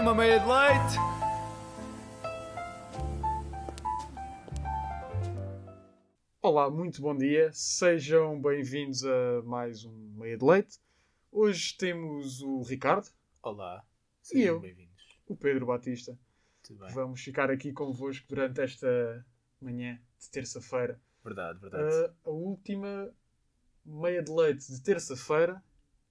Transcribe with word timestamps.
Uma 0.00 0.14
meia 0.14 0.38
de 0.40 0.46
leite. 0.46 0.96
Olá, 6.42 6.70
muito 6.70 7.00
bom 7.02 7.16
dia. 7.16 7.50
Sejam 7.52 8.40
bem-vindos 8.40 9.04
a 9.04 9.42
mais 9.44 9.84
um 9.84 9.92
Meia 10.16 10.36
de 10.38 10.44
Leite. 10.44 10.78
Hoje 11.30 11.76
temos 11.76 12.40
o 12.42 12.62
Ricardo, 12.62 13.08
Olá, 13.42 13.84
E 14.34 14.42
eu? 14.42 14.62
o 15.28 15.36
Pedro 15.36 15.66
Batista. 15.66 16.18
Tudo 16.62 16.80
bem? 16.80 16.94
Vamos 16.94 17.20
ficar 17.20 17.50
aqui 17.50 17.72
convosco 17.72 18.26
durante 18.28 18.60
esta 18.60 19.24
manhã 19.60 20.00
de 20.18 20.30
terça-feira. 20.30 21.00
Verdade, 21.24 21.58
verdade. 21.60 21.92
Ah, 22.06 22.12
a 22.24 22.30
última 22.30 23.12
Meia 23.84 24.22
de 24.22 24.32
Leite 24.32 24.66
de 24.72 24.80
terça-feira 24.82 25.62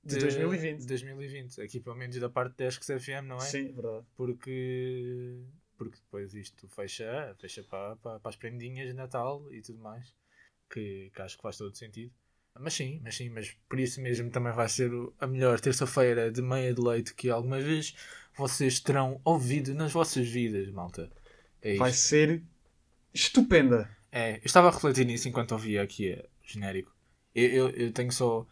de, 0.03 0.17
2020. 0.19 0.79
De 0.79 0.87
2020. 0.87 1.61
Aqui 1.61 1.79
pelo 1.79 1.95
menos 1.95 2.17
da 2.17 2.29
parte 2.29 2.57
da 2.57 2.65
Esques 2.65 2.87
FM, 2.87 3.25
não 3.27 3.37
é? 3.37 3.41
Sim, 3.41 3.71
verdade. 3.73 4.05
Porque, 4.15 5.39
porque 5.77 5.97
depois 5.97 6.33
isto 6.33 6.67
fecha, 6.67 7.35
fecha 7.39 7.63
para, 7.63 7.95
para, 7.97 8.19
para 8.19 8.29
as 8.29 8.35
prendinhas 8.35 8.87
de 8.87 8.93
Natal 8.93 9.45
e 9.51 9.61
tudo 9.61 9.79
mais. 9.79 10.13
Que, 10.69 11.11
que 11.13 11.21
acho 11.21 11.35
que 11.35 11.41
faz 11.41 11.57
todo 11.57 11.75
sentido. 11.75 12.13
Mas 12.59 12.73
sim, 12.73 12.99
mas 13.03 13.15
sim, 13.15 13.29
mas 13.29 13.55
por 13.67 13.79
isso 13.79 14.01
mesmo 14.01 14.29
também 14.29 14.51
vai 14.51 14.67
ser 14.67 14.91
a 15.19 15.27
melhor 15.27 15.59
terça-feira 15.59 16.31
de 16.31 16.41
meia 16.41 16.73
de 16.73 16.81
leite 16.81 17.13
que 17.13 17.29
alguma 17.29 17.59
vez 17.59 17.95
vocês 18.35 18.79
terão 18.79 19.21
ouvido 19.23 19.73
nas 19.73 19.91
vossas 19.91 20.27
vidas, 20.27 20.69
malta. 20.69 21.09
É 21.61 21.75
Vai 21.75 21.91
ser 21.93 22.43
estupenda. 23.13 23.89
É, 24.11 24.37
eu 24.37 24.45
estava 24.45 24.67
a 24.67 24.71
refletir 24.71 25.05
nisso 25.05 25.27
enquanto 25.27 25.51
ouvia 25.51 25.81
aqui 25.81 26.13
o 26.13 26.47
genérico. 26.47 26.93
Eu, 27.33 27.49
eu, 27.49 27.69
eu 27.69 27.91
tenho 27.93 28.11
só 28.11 28.45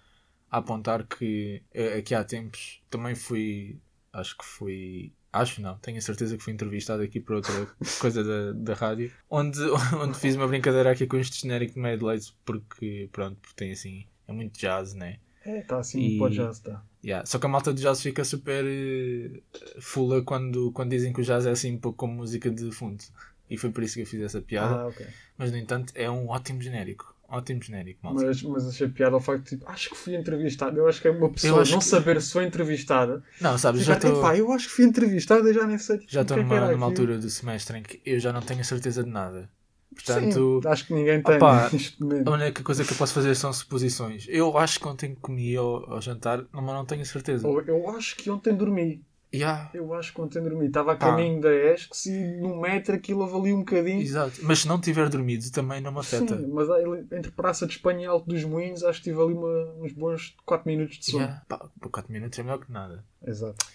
a 0.49 0.57
apontar 0.57 1.05
que 1.05 1.61
eh, 1.73 1.97
aqui 1.97 2.15
há 2.15 2.23
tempos 2.23 2.81
também 2.89 3.15
fui, 3.15 3.77
acho 4.13 4.37
que 4.37 4.45
fui, 4.45 5.13
acho 5.31 5.61
não, 5.61 5.77
tenho 5.77 5.97
a 5.97 6.01
certeza 6.01 6.37
que 6.37 6.43
fui 6.43 6.53
entrevistado 6.53 7.01
aqui 7.03 7.19
por 7.19 7.35
outra 7.37 7.53
coisa 7.99 8.23
da, 8.23 8.53
da 8.53 8.73
rádio, 8.73 9.11
onde, 9.29 9.59
onde 10.01 10.17
fiz 10.17 10.35
uma 10.35 10.47
brincadeira 10.47 10.91
aqui 10.91 11.05
com 11.07 11.17
este 11.17 11.41
genérico 11.41 11.73
de 11.75 11.79
meio 11.79 11.97
de 11.97 12.03
leite, 12.05 12.35
porque 12.45 13.09
pronto, 13.11 13.37
porque 13.41 13.55
tem 13.55 13.71
assim, 13.71 14.05
é 14.27 14.31
muito 14.33 14.57
jazz, 14.59 14.93
né? 14.93 15.19
É, 15.45 15.59
está 15.59 15.79
assim, 15.79 15.99
E- 15.99 16.17
pode 16.17 16.35
já 16.35 16.49
estar. 16.49 16.85
Yeah. 17.03 17.25
Só 17.25 17.39
que 17.39 17.45
a 17.45 17.49
malta 17.49 17.73
de 17.73 17.81
jazz 17.81 18.01
fica 18.01 18.25
super 18.25 18.65
eh, 18.65 19.41
fula 19.79 20.21
quando, 20.21 20.71
quando 20.73 20.89
dizem 20.89 21.13
que 21.13 21.21
o 21.21 21.23
jazz 21.23 21.45
é 21.45 21.51
assim 21.51 21.73
um 21.75 21.79
pouco 21.79 21.97
como 21.99 22.13
música 22.15 22.49
de 22.49 22.69
fundo. 22.71 23.01
E 23.49 23.57
foi 23.57 23.69
por 23.71 23.81
isso 23.83 23.95
que 23.95 24.01
eu 24.01 24.05
fiz 24.05 24.21
essa 24.21 24.41
piada. 24.41 24.75
Ah, 24.75 24.87
ok. 24.87 25.05
Mas, 25.37 25.51
no 25.51 25.57
entanto, 25.57 25.93
é 25.95 26.09
um 26.09 26.27
ótimo 26.27 26.61
genérico. 26.61 27.15
Ótimo 27.29 27.61
genérico, 27.61 27.99
malta. 28.03 28.25
Mas, 28.25 28.41
mas 28.43 28.67
achei 28.67 28.87
piada 28.87 29.15
ao 29.15 29.19
facto 29.19 29.43
de 29.43 29.49
tipo, 29.57 29.69
acho 29.69 29.89
que 29.89 29.97
fui 29.97 30.15
entrevistada. 30.15 30.77
Eu 30.77 30.87
acho 30.87 31.01
que 31.01 31.07
é 31.09 31.11
uma 31.11 31.29
pessoa 31.29 31.63
não 31.65 31.79
que- 31.79 31.85
saber 31.85 32.21
se 32.21 32.31
foi 32.31 32.45
entrevistada. 32.45 33.21
Não, 33.41 33.57
sabes, 33.57 33.83
já 33.83 33.95
estou 33.95 34.17
"Epá, 34.19 34.37
eu 34.37 34.51
acho 34.51 34.67
que 34.67 34.73
fui 34.73 34.85
entrevistada 34.85 35.49
e 35.49 35.53
já 35.53 35.67
nem 35.67 35.77
sei. 35.77 35.97
já 36.07 36.21
o 36.21 36.25
que 36.25 36.31
estou 36.33 36.37
é 36.37 36.43
numa, 36.43 36.55
numa 36.55 36.67
aquilo." 36.67 36.83
altura 36.85 37.17
do 37.17 37.29
semestre 37.29 37.77
em 37.77 37.83
que 37.83 38.01
eu 38.05 38.19
já 38.19 38.31
não 38.31 38.41
tenho 38.41 38.61
a 38.61 38.63
certeza 38.63 39.03
de 39.03 39.09
nada. 39.09 39.49
Sim, 39.97 40.03
Portanto, 40.29 40.61
acho 40.67 40.85
que 40.85 40.93
ninguém 40.93 41.21
tem 41.23 41.35
Opa, 41.37 41.69
a 42.25 42.29
única 42.31 42.63
coisa 42.63 42.85
que 42.85 42.93
eu 42.93 42.97
posso 42.97 43.13
fazer 43.13 43.33
são 43.35 43.51
suposições. 43.51 44.25
Eu 44.29 44.55
acho 44.57 44.79
que 44.79 44.87
ontem 44.87 45.15
comi 45.15 45.55
ao, 45.55 45.91
ao 45.93 46.01
jantar, 46.01 46.45
mas 46.51 46.63
não 46.63 46.85
tenho 46.85 47.05
certeza. 47.05 47.47
Ou 47.47 47.59
Eu 47.61 47.89
acho 47.89 48.15
que 48.15 48.29
ontem 48.29 48.55
dormi. 48.55 49.03
Yeah, 49.33 49.69
Eu 49.73 49.93
acho 49.93 50.13
que 50.13 50.21
ontem 50.21 50.41
dormi. 50.41 50.67
Estava 50.67 50.93
a 50.93 50.95
caminho 50.95 51.41
da 51.41 51.53
ESC 51.53 52.09
e 52.09 52.37
no 52.41 52.61
metro 52.61 52.95
aquilo 52.95 53.23
avalia 53.23 53.53
um 53.53 53.59
bocadinho. 53.59 54.01
exato. 54.01 54.39
Mas 54.41 54.59
se 54.59 54.67
não 54.67 54.79
tiver 54.79 55.09
dormido, 55.09 55.51
também 55.51 55.81
não 55.81 55.91
me 55.91 55.99
afeta. 55.99 56.37
Sim, 56.37 56.47
mas 56.47 56.67
entre 57.11 57.31
Praça 57.31 57.65
de 57.67 57.73
Espanha 57.73 58.03
e 58.03 58.05
Alto 58.05 58.25
dos 58.27 58.43
Moinhos 58.45 58.83
acho 58.83 58.99
que 58.99 59.09
tive 59.09 59.21
ali 59.21 59.33
uma- 59.33 59.73
uns 59.81 59.91
bons 59.91 60.35
4 60.45 60.67
minutos 60.69 60.97
de 60.99 61.05
sono. 61.07 61.23
Yeah. 61.23 61.41
Pá, 61.47 61.69
por 61.79 61.89
4 61.91 62.11
minutos 62.11 62.39
é 62.39 62.43
melhor 62.43 62.59
que 62.59 62.71
nada. 62.71 63.03
Exato. 63.25 63.65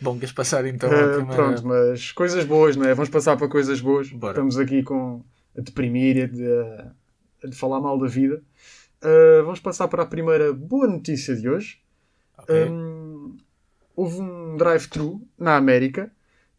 Bom, 0.00 0.14
queres 0.18 0.32
passar 0.32 0.64
então 0.66 0.88
à 0.90 0.92
primeira... 1.16 1.34
Pronto, 1.34 1.66
mas 1.66 2.12
coisas 2.12 2.44
boas, 2.44 2.76
não 2.76 2.84
é? 2.86 2.94
Vamos 2.94 3.08
passar 3.08 3.36
para 3.36 3.48
coisas 3.48 3.80
boas. 3.80 4.10
Bora. 4.10 4.32
Estamos 4.34 4.58
aqui 4.58 4.82
com 4.82 5.24
a 5.56 5.60
deprimir 5.60 6.16
e 6.18 6.22
a 6.22 6.26
de, 6.26 6.46
a 7.44 7.48
de 7.48 7.56
falar 7.56 7.80
mal 7.80 7.98
da 7.98 8.06
vida. 8.06 8.40
Eh, 9.02 9.42
vamos 9.42 9.58
passar 9.58 9.88
para 9.88 10.02
a 10.02 10.06
primeira 10.06 10.52
boa 10.52 10.86
notícia 10.86 11.34
de 11.34 11.48
hoje. 11.48 11.80
Ok. 12.36 12.54
Hum, 12.68 12.97
houve 14.00 14.20
um 14.20 14.56
drive-thru 14.56 15.20
na 15.36 15.56
América 15.56 16.10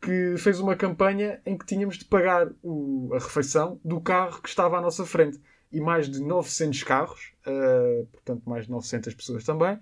que 0.01 0.35
fez 0.37 0.59
uma 0.59 0.75
campanha 0.75 1.41
em 1.45 1.57
que 1.57 1.65
tínhamos 1.65 1.97
de 1.97 2.05
pagar 2.05 2.47
o- 2.63 3.09
a 3.13 3.19
refeição 3.19 3.79
do 3.83 3.99
carro 4.01 4.41
que 4.41 4.49
estava 4.49 4.77
à 4.77 4.81
nossa 4.81 5.05
frente. 5.05 5.39
E 5.71 5.79
mais 5.79 6.09
de 6.09 6.19
900 6.19 6.83
carros, 6.83 7.33
eh, 7.45 8.05
portanto 8.11 8.43
mais 8.49 8.65
de 8.65 8.71
900 8.71 9.13
pessoas 9.13 9.43
também, 9.43 9.77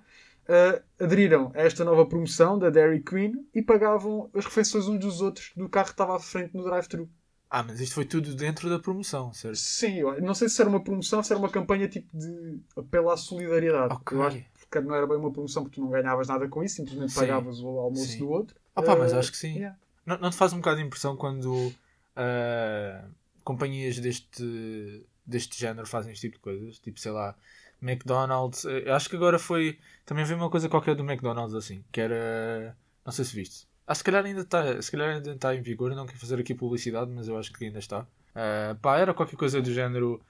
eh, 0.47 0.81
aderiram 0.99 1.51
a 1.55 1.61
esta 1.61 1.83
nova 1.83 2.05
promoção 2.05 2.59
da 2.59 2.69
Dairy 2.69 3.01
Queen 3.01 3.33
e 3.53 3.61
pagavam 3.61 4.29
as 4.35 4.45
refeições 4.45 4.87
uns 4.87 4.99
dos 4.99 5.21
outros 5.21 5.51
do 5.55 5.67
carro 5.69 5.87
que 5.87 5.93
estava 5.93 6.15
à 6.15 6.19
frente 6.19 6.55
no 6.55 6.63
drive-thru. 6.63 7.09
Ah, 7.49 7.63
mas 7.63 7.79
isto 7.79 7.95
foi 7.95 8.03
tudo 8.05 8.35
dentro 8.35 8.69
da 8.69 8.77
promoção, 8.77 9.31
certo? 9.33 9.55
Sim, 9.57 9.99
eu 9.99 10.21
não 10.21 10.33
sei 10.35 10.49
se 10.49 10.59
era 10.61 10.69
uma 10.69 10.83
promoção, 10.83 11.23
se 11.23 11.31
era 11.31 11.39
uma 11.39 11.49
campanha 11.49 11.87
tipo 11.87 12.09
de 12.15 12.59
apelo 12.75 13.09
à 13.09 13.15
solidariedade. 13.15 13.93
Ok. 13.93 14.17
Eu 14.17 14.23
acho 14.23 14.37
que 14.37 14.56
não 14.75 14.95
era 14.95 15.07
bem 15.07 15.17
uma 15.17 15.31
promoção 15.31 15.63
porque 15.63 15.75
tu 15.75 15.81
não 15.81 15.89
ganhavas 15.89 16.27
nada 16.27 16.47
com 16.47 16.63
isso, 16.63 16.75
simplesmente 16.75 17.11
Sim. 17.11 17.19
pagavas 17.19 17.59
o 17.59 17.67
almoço 17.79 18.05
Sim. 18.05 18.19
do 18.19 18.29
outro. 18.29 18.55
Ah 18.75 18.81
pá, 18.81 18.95
mas 18.95 19.13
acho 19.13 19.31
que 19.31 19.37
sim. 19.37 19.55
yeah. 19.55 19.77
Não, 20.05 20.17
não 20.19 20.29
te 20.29 20.35
faz 20.35 20.53
um 20.53 20.57
bocado 20.57 20.77
de 20.77 20.83
impressão 20.83 21.17
quando 21.17 21.73
ah, 22.15 23.03
companhias 23.43 23.99
deste, 23.99 25.05
deste 25.25 25.59
género 25.59 25.87
fazem 25.87 26.11
este 26.13 26.27
tipo 26.27 26.35
de 26.37 26.41
coisas? 26.41 26.79
Tipo, 26.79 26.99
sei 26.99 27.11
lá, 27.11 27.35
McDonald's. 27.81 28.65
eh, 28.65 28.83
eu 28.85 28.93
acho 28.93 29.09
que 29.09 29.15
agora 29.15 29.39
foi. 29.39 29.77
Também 30.05 30.25
vi 30.25 30.33
uma 30.33 30.49
coisa 30.49 30.67
qualquer 30.69 30.95
do 30.95 31.03
McDonald's 31.03 31.55
assim, 31.55 31.83
que 31.91 32.01
era. 32.01 32.75
Não 33.05 33.11
sei 33.11 33.25
se 33.25 33.35
viste. 33.35 33.67
Ah, 33.85 33.95
se 33.95 34.03
calhar 34.03 34.25
ainda 34.25 34.41
está 34.41 34.81
se 34.81 34.91
calhar 34.91 35.15
ainda 35.15 35.31
está 35.31 35.55
em 35.55 35.61
vigor, 35.61 35.95
não 35.95 36.05
quero 36.05 36.19
fazer 36.19 36.39
aqui 36.39 36.53
publicidade, 36.53 37.09
mas 37.11 37.27
eu 37.27 37.37
acho 37.37 37.53
que 37.53 37.65
ainda 37.65 37.79
está. 37.79 38.05
Ah, 38.35 38.75
pá, 38.81 38.97
era 38.97 39.13
qualquer 39.13 39.35
coisa 39.37 39.61
do 39.61 39.73
género. 39.73 40.21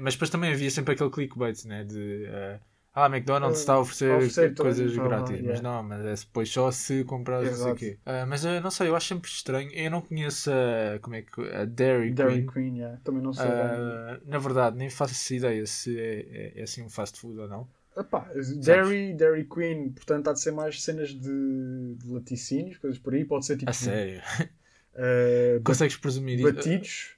Mas 0.00 0.14
depois 0.14 0.30
também 0.30 0.50
havia 0.50 0.70
sempre 0.70 0.94
aquele 0.94 1.10
clickbait, 1.10 1.62
né? 1.66 1.84
De. 1.84 2.26
ah, 2.28 2.58
ah, 2.94 3.06
McDonald's 3.06 3.58
Ah, 3.58 3.60
está 3.60 3.72
a 3.74 3.80
oferecer, 3.80 4.10
oferecer 4.16 4.54
todas, 4.54 4.76
coisas 4.78 4.98
ah, 4.98 5.00
ah, 5.00 5.08
grátis, 5.08 5.30
mas 5.40 5.44
yeah. 5.44 5.62
não, 5.62 5.82
mas 5.82 6.04
é 6.06 6.14
depois 6.14 6.48
só 6.50 6.70
se 6.70 7.04
comprares 7.04 7.50
não 7.50 7.56
sei 7.56 7.72
o 7.72 7.74
quê. 7.74 7.98
Ah, 8.06 8.26
mas 8.26 8.44
eu 8.44 8.60
não 8.60 8.70
sei, 8.70 8.88
eu 8.88 8.96
acho 8.96 9.08
sempre 9.08 9.28
estranho. 9.30 9.70
Eu 9.72 9.90
não 9.90 10.00
conheço 10.00 10.50
a, 10.50 10.98
como 11.00 11.16
é 11.16 11.22
que, 11.22 11.40
a 11.50 11.64
Dairy, 11.64 12.12
Dairy 12.12 12.34
Queen. 12.42 12.46
Queen, 12.46 12.78
yeah. 12.78 13.00
também 13.02 13.22
não 13.22 13.32
sei. 13.32 13.44
Ah, 13.46 14.20
na 14.24 14.38
verdade, 14.38 14.76
nem 14.76 14.88
faço 14.90 15.34
ideia 15.34 15.66
se 15.66 15.98
é, 15.98 16.20
é- 16.56 16.60
é 16.60 16.62
assim 16.62 16.82
um 16.82 16.88
fast 16.88 17.18
food 17.18 17.38
ou 17.38 17.48
não. 17.48 17.68
Epá, 17.96 18.28
Dairy, 18.64 19.14
Dairy 19.14 19.44
Queen, 19.48 19.90
portanto, 19.92 20.28
há 20.28 20.32
de 20.32 20.40
ser 20.40 20.50
mais 20.50 20.82
cenas 20.82 21.10
de, 21.10 21.94
de 21.96 22.12
laticínios, 22.12 22.76
coisas 22.78 22.98
por 22.98 23.14
aí. 23.14 23.24
Pode 23.24 23.46
ser 23.46 23.56
tipo 23.56 23.70
A 23.70 23.72
sério. 23.72 24.20
ba- 24.20 24.48
Consegues 25.64 25.96
presumir 25.96 26.38
isso? 26.40 26.52
batidos, 26.52 27.16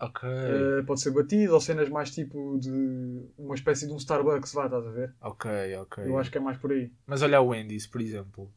Ok, 0.00 0.28
eh, 0.28 0.82
pode 0.86 1.00
ser 1.00 1.10
batido, 1.10 1.54
ou 1.54 1.60
cenas 1.60 1.88
mais 1.88 2.10
tipo 2.12 2.56
de 2.58 2.70
uma 3.36 3.54
espécie 3.54 3.86
de 3.86 3.92
um 3.92 3.96
Starbucks, 3.96 4.52
vá, 4.52 4.66
estás 4.66 4.86
a 4.86 4.90
ver? 4.90 5.14
ok, 5.20 5.50
ok. 5.76 6.04
Eu 6.06 6.18
acho 6.18 6.30
que 6.30 6.38
é 6.38 6.40
mais 6.40 6.56
por 6.56 6.70
aí. 6.70 6.92
Mas 7.06 7.20
olha 7.22 7.40
o 7.40 7.48
Wendy's, 7.48 7.86
por 7.86 8.00
exemplo. 8.00 8.52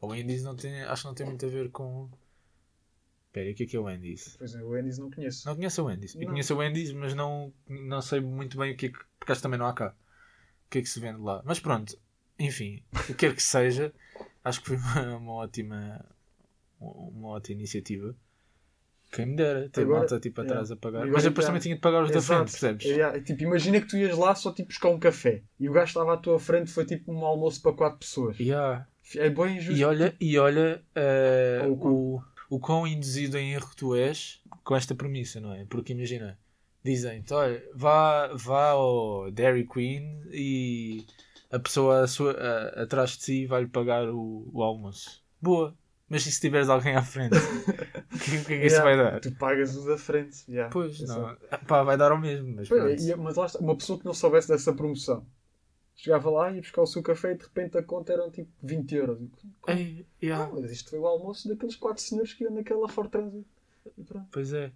O 0.00 0.08
Wendy's 0.08 0.42
não 0.42 0.56
tem, 0.56 0.82
acho 0.82 1.02
que 1.02 1.08
não 1.08 1.14
tem 1.14 1.26
muito 1.26 1.44
a 1.44 1.48
ver 1.48 1.70
com. 1.70 2.08
Espera, 3.26 3.46
e 3.46 3.52
o 3.52 3.54
que 3.54 3.64
é 3.64 3.66
que 3.66 3.76
é 3.76 3.80
o 3.80 3.84
Wendy's? 3.84 4.36
Pois 4.38 4.54
é, 4.54 4.62
o 4.62 4.68
Wendy's 4.70 4.98
não 4.98 5.10
conheço. 5.10 5.46
Não 5.46 5.54
conheço 5.56 5.82
o 5.82 5.84
Wendy's. 5.86 6.14
Eu 6.14 6.22
Não. 6.22 6.28
conheço 6.28 6.54
o 6.54 6.58
Wendy's, 6.58 6.92
mas 6.92 7.14
não, 7.14 7.52
não 7.68 8.00
sei 8.00 8.20
muito 8.20 8.56
bem 8.56 8.72
o 8.72 8.76
que 8.76 8.86
é 8.86 8.88
que. 8.88 8.98
Porque 9.18 9.32
acho 9.32 9.40
que 9.40 9.42
também 9.42 9.58
não 9.58 9.66
há 9.66 9.74
cá. 9.74 9.94
O 10.66 10.70
que 10.70 10.78
é 10.78 10.82
que 10.82 10.88
se 10.88 11.00
vende 11.00 11.20
lá. 11.20 11.42
Mas 11.44 11.60
pronto, 11.60 11.98
enfim, 12.38 12.82
o 12.94 13.04
que 13.08 13.14
quer 13.14 13.34
que 13.34 13.42
seja, 13.42 13.92
acho 14.42 14.62
que 14.62 14.68
foi 14.68 14.76
uma, 14.76 15.16
uma 15.18 15.32
ótima. 15.32 16.04
Uma 16.80 17.28
ótima 17.28 17.58
iniciativa. 17.58 18.14
Quem 19.10 19.26
me 19.26 19.36
dera 19.36 19.68
ter 19.70 19.82
Agora- 19.82 20.00
malta 20.00 20.20
tipo 20.20 20.40
atrás 20.40 20.68
yeah. 20.68 20.74
a 20.74 20.76
pagar. 20.76 21.06
Mas 21.06 21.24
eu 21.24 21.30
depois 21.30 21.46
também 21.46 21.60
tinha 21.62 21.74
de 21.74 21.80
pagar 21.80 22.02
os 22.04 22.10
da 22.10 22.20
frente, 22.20 22.50
percebes? 22.50 22.86
É, 22.86 23.00
é, 23.00 23.20
tipo, 23.20 23.42
imagina 23.42 23.80
que 23.80 23.86
tu 23.88 23.96
ias 23.96 24.16
lá 24.16 24.34
só 24.34 24.52
tipo 24.52 24.68
buscar 24.68 24.90
um 24.90 24.98
café 24.98 25.42
e 25.58 25.68
o 25.68 25.72
gajo 25.72 25.86
estava 25.86 26.14
à 26.14 26.16
tua 26.16 26.38
frente 26.38 26.70
foi 26.70 26.84
tipo 26.84 27.10
um 27.12 27.24
almoço 27.24 27.62
para 27.62 27.72
quatro 27.72 27.98
pessoas. 27.98 28.38
Yeah. 28.38 28.86
É 29.16 29.30
bem 29.30 29.56
injusto. 29.56 29.80
E 29.80 29.84
olha, 29.84 30.14
e 30.20 30.38
olha 30.38 30.82
com- 31.76 31.88
o, 31.88 32.22
o 32.50 32.60
quão 32.60 32.86
induzido 32.86 33.38
em 33.38 33.52
erro 33.54 33.70
tu 33.74 33.94
és 33.94 34.42
com 34.62 34.76
esta 34.76 34.94
premissa, 34.94 35.40
não 35.40 35.54
é? 35.54 35.64
Porque 35.64 35.94
imagina, 35.94 36.38
dizem-te, 36.84 37.32
olha, 37.32 37.62
vá, 37.74 38.28
vá 38.34 38.70
ao 38.72 39.30
Dairy 39.30 39.66
Queen 39.66 40.20
e 40.30 41.06
a 41.50 41.58
pessoa 41.58 42.02
à 42.02 42.06
sua- 42.06 42.32
a- 42.36 42.82
atrás 42.82 43.12
de 43.16 43.22
si 43.22 43.46
vai-lhe 43.46 43.68
pagar 43.68 44.06
o, 44.10 44.46
o 44.52 44.62
almoço. 44.62 45.22
Boa. 45.40 45.74
Mas 46.08 46.24
e 46.26 46.32
se 46.32 46.40
tiveres 46.40 46.68
alguém 46.68 46.94
à 46.96 47.02
frente? 47.02 47.36
O 47.36 47.38
que, 48.18 48.36
o 48.38 48.44
que 48.44 48.54
é 48.54 48.60
que 48.60 48.66
isso 48.66 48.76
Yeah, 48.76 48.82
vai 48.84 48.96
dar? 48.96 49.20
Tu 49.20 49.30
pagas 49.32 49.76
o 49.76 49.86
da 49.86 49.98
frente. 49.98 50.44
yeah. 50.48 50.70
Pois, 50.72 51.00
Exato. 51.00 51.38
não. 51.50 51.58
Pá, 51.66 51.82
vai 51.82 51.96
dar 51.96 52.12
ao 52.12 52.18
mesmo, 52.18 52.54
mas 52.56 52.68
Pois, 52.68 53.06
e- 53.06 53.14
mas 53.16 53.36
lá 53.36 53.46
está, 53.46 53.58
uma 53.58 53.76
pessoa 53.76 53.98
que 53.98 54.04
não 54.06 54.14
soubesse 54.14 54.48
dessa 54.48 54.72
promoção 54.72 55.26
chegava 55.94 56.30
lá 56.30 56.50
e 56.52 56.54
ia 56.56 56.60
buscar 56.60 56.82
o 56.82 56.86
seu 56.86 57.02
café 57.02 57.32
e 57.32 57.36
de 57.36 57.42
repente 57.42 57.76
a 57.76 57.82
conta 57.82 58.12
eram 58.12 58.30
tipo 58.30 58.48
20 58.62 58.94
euros. 58.94 59.18
Ei, 59.66 60.06
yeah, 60.22 60.44
Ah, 60.44 60.50
mas 60.52 60.70
isto 60.70 60.90
foi 60.90 60.98
o 61.00 61.06
almoço 61.06 61.48
daqueles 61.48 61.74
quatro 61.74 62.00
senhores 62.02 62.32
que 62.32 62.44
iam 62.44 62.52
naquela 62.54 62.88
Ford 62.88 63.10
Transit. 63.10 63.44
Pronto. 64.06 64.28
Pois 64.30 64.52
é. 64.52 64.70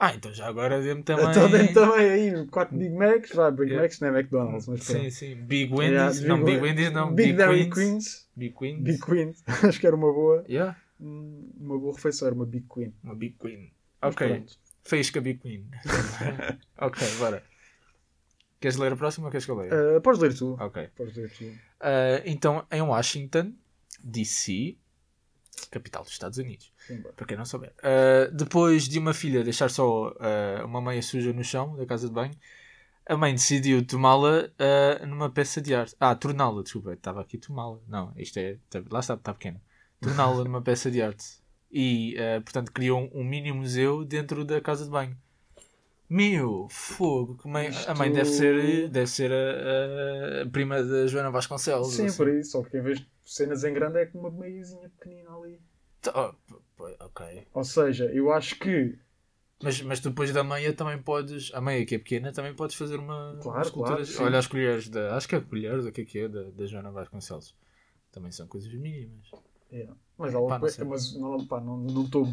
Ah, 0.00 0.14
então 0.14 0.32
já 0.32 0.46
agora 0.46 0.80
dê-me 0.80 1.02
também... 1.02 1.28
Então 1.28 1.50
dentro 1.50 1.74
também 1.74 2.08
aí, 2.08 2.46
4 2.46 2.76
Big 2.78 2.94
Macs, 2.94 3.32
vai, 3.32 3.50
Big 3.50 3.62
Yeah. 3.64 3.82
Macs 3.82 4.00
não 4.00 4.08
é 4.08 4.20
McDonald's, 4.20 4.68
mas 4.68 4.84
Sim, 4.84 4.92
pronto. 4.94 5.10
sim. 5.10 5.34
Big 5.34 5.74
Wendy's. 5.74 6.18
Yeah, 6.20 6.28
não, 6.28 6.44
Big 6.44 6.60
Wendy's 6.60 6.92
não. 6.92 7.14
Big, 7.14 7.28
Big, 7.28 7.38
Dairy 7.38 7.68
Queens. 7.70 8.28
Big 8.36 8.54
Queens. 8.56 8.80
Big 8.80 8.98
Queens, 9.00 9.42
acho 9.64 9.80
que 9.80 9.86
era 9.86 9.96
uma 9.96 10.12
boa. 10.12 10.44
Yeah. 10.48 10.76
hum, 11.00 11.50
uma 11.58 11.78
boa 11.78 11.94
refeição, 11.94 12.26
era 12.28 12.34
uma 12.36 12.46
Big 12.46 12.64
Queen. 12.72 12.94
Uma 13.02 13.16
Big 13.16 13.36
Queen. 13.40 13.72
Ok. 14.00 14.28
pronto. 14.28 14.54
Faísca 14.84 15.20
Big 15.20 15.40
Queen. 15.40 15.66
ok, 16.78 17.08
bora. 17.18 17.42
Queres 18.60 18.76
ler 18.76 18.92
a 18.92 18.96
próxima 18.96 19.26
ou 19.26 19.30
queres 19.32 19.44
que 19.44 19.50
eu 19.50 19.56
leia? 19.56 19.96
Ah, 19.96 20.00
podes 20.00 20.20
ler 20.20 20.34
tu. 20.34 20.56
Ok. 20.60 20.88
Podes 20.96 21.16
ler 21.16 21.30
tu. 21.30 21.44
Uh, 21.44 22.22
então, 22.24 22.64
em 22.70 22.82
Washington, 22.82 23.52
D.C., 24.02 24.76
capital 25.66 26.02
dos 26.02 26.12
Estados 26.12 26.38
Unidos, 26.38 26.72
Sim, 26.86 27.00
bora. 27.00 27.14
para 27.14 27.26
quem 27.26 27.36
não 27.36 27.44
souber, 27.44 27.72
uh, 27.78 28.32
depois 28.34 28.88
de 28.88 28.98
uma 28.98 29.12
filha 29.14 29.42
deixar 29.44 29.68
só 29.70 30.08
uh, 30.10 30.64
uma 30.64 30.80
meia 30.80 31.02
suja 31.02 31.32
no 31.32 31.42
chão 31.44 31.76
da 31.76 31.84
casa 31.86 32.08
de 32.08 32.14
banho, 32.14 32.34
a 33.06 33.16
mãe 33.16 33.32
decidiu 33.32 33.84
tomá-la 33.84 34.44
uh, 35.02 35.06
numa 35.06 35.30
peça 35.30 35.60
de 35.60 35.74
arte. 35.74 35.96
Ah, 35.98 36.14
torná-la, 36.14 36.62
desculpa, 36.62 36.92
estava 36.92 37.20
aqui 37.22 37.38
tomá-la. 37.38 37.78
Não, 37.88 38.12
isto 38.16 38.36
é. 38.38 38.58
tá- 38.68 38.82
lá 38.90 39.00
está, 39.00 39.14
está 39.14 39.32
pequena. 39.32 39.60
Torná-la 40.00 40.44
numa 40.44 40.60
peça 40.60 40.90
de 40.90 41.00
arte. 41.00 41.24
E, 41.72 42.16
portanto, 42.44 42.70
criou 42.72 43.00
um, 43.00 43.20
um 43.20 43.24
mini 43.24 43.50
museu 43.52 44.04
dentro 44.04 44.44
da 44.44 44.60
casa 44.60 44.84
de 44.84 44.90
banho. 44.90 45.16
Meu, 46.08 46.66
fogo, 46.70 47.36
que 47.36 47.46
mãe- 47.48 47.70
a 47.86 47.94
mãe 47.94 48.10
deve 48.10 48.30
ser, 48.30 48.88
deve 48.88 49.06
ser 49.10 49.30
a, 49.30 50.42
a 50.42 50.46
prima 50.50 50.82
da 50.82 51.06
Joana 51.06 51.30
Vasconcelos. 51.30 51.92
Sim, 51.94 52.06
assim. 52.06 52.16
por 52.16 52.28
isso. 52.28 52.52
Só 52.52 52.62
que 52.62 52.78
em 52.78 52.82
vez 52.82 52.98
de 53.00 53.06
cenas 53.34 53.64
em 53.64 53.72
grande 53.72 53.98
é 53.98 54.06
com 54.06 54.18
uma 54.18 54.30
meiazinha 54.30 54.88
pequenina 54.98 55.34
ali. 55.36 55.60
Tá, 56.00 56.32
oh, 56.78 56.82
ok. 57.00 57.46
Ou 57.52 57.64
seja, 57.64 58.06
eu 58.12 58.32
acho 58.32 58.58
que. 58.58 58.98
Mas, 59.62 59.82
mas 59.82 59.98
tu 60.00 60.10
depois 60.10 60.32
da 60.32 60.44
meia 60.44 60.72
também 60.72 61.00
podes. 61.02 61.50
A 61.52 61.60
meia 61.60 61.84
que 61.84 61.96
é 61.96 61.98
pequena 61.98 62.32
também 62.32 62.54
podes 62.54 62.76
fazer 62.76 62.96
uma. 62.96 63.38
Claro, 63.42 63.72
claro, 63.72 64.06
sim. 64.06 64.22
Olha 64.22 64.38
as 64.38 64.46
colheres 64.46 64.88
da. 64.88 65.16
Acho 65.16 65.28
que 65.28 65.34
é 65.34 65.40
colheres, 65.40 65.84
o 65.84 65.92
que 65.92 66.02
é 66.02 66.04
que 66.04 66.18
é? 66.20 66.28
Da, 66.28 66.44
da 66.44 66.66
Joana 66.66 66.90
Vasconcelos. 66.92 67.54
Também 68.12 68.30
são 68.32 68.46
coisas 68.46 68.72
mínimas. 68.72 69.30
é. 69.72 69.88
Mas, 70.16 70.34
ela, 70.34 70.48
Pá, 70.48 70.58
não 70.58 70.88
mas 70.88 71.14
não 71.14 71.46
pá, 71.46 71.60
não 71.60 71.76
não 71.78 72.04
estou 72.04 72.26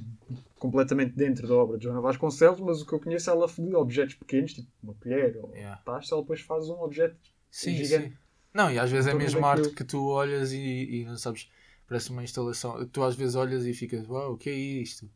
completamente 0.58 1.14
dentro 1.16 1.48
da 1.48 1.54
obra 1.56 1.78
de 1.78 1.84
Joana 1.84 2.02
Vasconcelos, 2.02 2.60
mas 2.60 2.82
o 2.82 2.86
que 2.86 2.94
eu 2.94 3.00
conheço 3.00 3.30
ela 3.30 3.46
de 3.48 3.76
objetos 3.76 4.16
pequenos, 4.16 4.54
tipo 4.54 4.68
uma 4.82 4.96
colher 4.96 5.38
ou 5.38 5.54
Yeah. 5.56 5.82
taça, 5.84 6.16
ela 6.16 6.22
depois 6.24 6.42
faz 6.42 6.68
um 6.70 6.82
objeto 6.82 7.16
Sim, 7.52 7.76
gigante. 7.76 8.10
sim. 8.10 8.18
Não, 8.56 8.72
e 8.72 8.80
às 8.80 8.90
vezes 8.90 9.08
é 9.08 9.14
mesmo 9.14 9.46
arte 9.46 9.70
que 9.72 9.84
tu 9.84 10.08
olhas 10.08 10.52
e, 10.54 10.58
e 11.02 11.06
não 11.06 11.18
sabes. 11.18 11.50
Parece 11.88 12.10
uma 12.10 12.24
instalação. 12.24 12.88
Tu 12.88 13.04
às 13.04 13.16
vezes 13.16 13.36
olhas 13.36 13.66
e 13.66 13.74
ficas, 13.74 14.08
uau, 14.08 14.34
o 14.34 14.38
que 14.38 14.50
é 14.50 14.54
isto? 14.54 15.08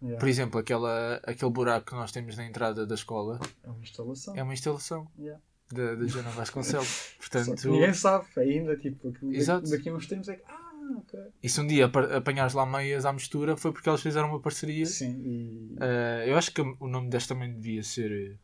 Yeah. 0.00 0.20
Por 0.20 0.28
exemplo, 0.28 0.60
aquela, 0.60 1.20
aquele 1.24 1.50
buraco 1.50 1.86
que 1.86 1.94
nós 1.94 2.12
temos 2.12 2.36
na 2.36 2.44
entrada 2.44 2.84
da 2.86 2.94
escola 2.94 3.40
É 3.64 3.70
uma 3.70 3.82
instalação. 3.82 4.36
é 4.36 4.42
uma 4.42 4.52
instalação 4.52 5.08
Yeah. 5.18 5.40
da, 5.72 5.94
da 5.94 6.06
Joana 6.06 6.30
Vasconcelos. 6.36 7.14
Portanto, 7.18 7.70
ninguém 7.70 7.94
sabe 7.94 8.26
ainda, 8.36 8.76
tipo, 8.76 9.12
Exato. 9.32 9.70
daqui 9.70 9.88
a 9.88 9.94
uns 9.94 10.06
tempos 10.06 10.28
é 10.28 10.36
que. 10.36 10.42
Ah, 10.46 10.96
ok. 10.98 11.18
e 11.42 11.48
se 11.48 11.60
um 11.60 11.66
dia 11.66 11.86
apa- 11.86 12.16
apanhares 12.16 12.52
lá 12.52 12.66
meias 12.66 13.04
à 13.06 13.12
mistura 13.12 13.56
foi 13.56 13.72
porque 13.72 13.88
eles 13.88 14.02
fizeram 14.02 14.28
uma 14.28 14.40
parceria. 14.40 14.84
Sim, 14.86 15.20
e. 15.24 15.74
Uh, 15.76 16.28
eu 16.28 16.36
acho 16.36 16.52
que 16.52 16.60
o 16.60 16.88
nome 16.88 17.08
desta 17.08 17.34
também 17.34 17.52
devia 17.52 17.82
ser, 17.82 18.38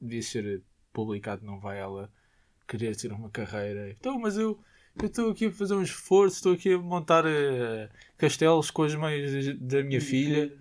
devia 0.00 0.22
ser 0.22 0.62
publicado, 0.92 1.44
não 1.44 1.58
vai 1.60 1.78
ela 1.78 2.10
querer 2.70 2.94
ter 2.96 3.12
uma 3.12 3.28
carreira. 3.30 3.90
Então, 3.90 4.18
mas 4.18 4.36
eu 4.36 4.58
estou 5.02 5.30
aqui 5.30 5.46
a 5.46 5.50
fazer 5.52 5.74
um 5.74 5.82
esforço, 5.82 6.36
estou 6.36 6.52
aqui 6.52 6.72
a 6.74 6.78
montar 6.78 7.24
uh, 7.26 7.88
castelos 8.16 8.70
com 8.70 8.82
as 8.84 8.94
meias 8.94 9.58
da 9.58 9.82
minha 9.82 10.00
filha 10.00 10.52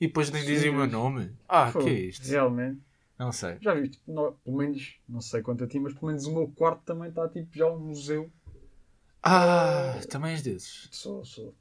e 0.00 0.06
depois 0.06 0.30
nem 0.30 0.44
dizem 0.44 0.70
o 0.70 0.74
meu 0.74 0.86
nome. 0.86 1.30
Ah, 1.48 1.70
Pô, 1.72 1.80
que 1.80 1.88
é 1.90 1.92
isto? 1.92 2.26
Realmente. 2.28 2.80
Não 3.18 3.32
sei. 3.32 3.56
Já 3.62 3.74
vi, 3.74 3.90
no- 4.06 4.32
pelo 4.44 4.58
menos, 4.58 4.94
não 5.08 5.20
sei 5.22 5.40
quanto 5.40 5.64
a 5.64 5.66
ti, 5.66 5.80
mas 5.80 5.94
pelo 5.94 6.08
menos 6.08 6.26
o 6.26 6.32
meu 6.34 6.48
quarto 6.48 6.82
também 6.84 7.08
está 7.08 7.26
tipo 7.28 7.48
já 7.56 7.66
um 7.70 7.78
museu. 7.78 8.30
Ah, 9.22 9.98
também 10.10 10.32
és 10.32 10.42
desses. 10.42 10.88
Sou, 10.92 11.24
sou. 11.24 11.54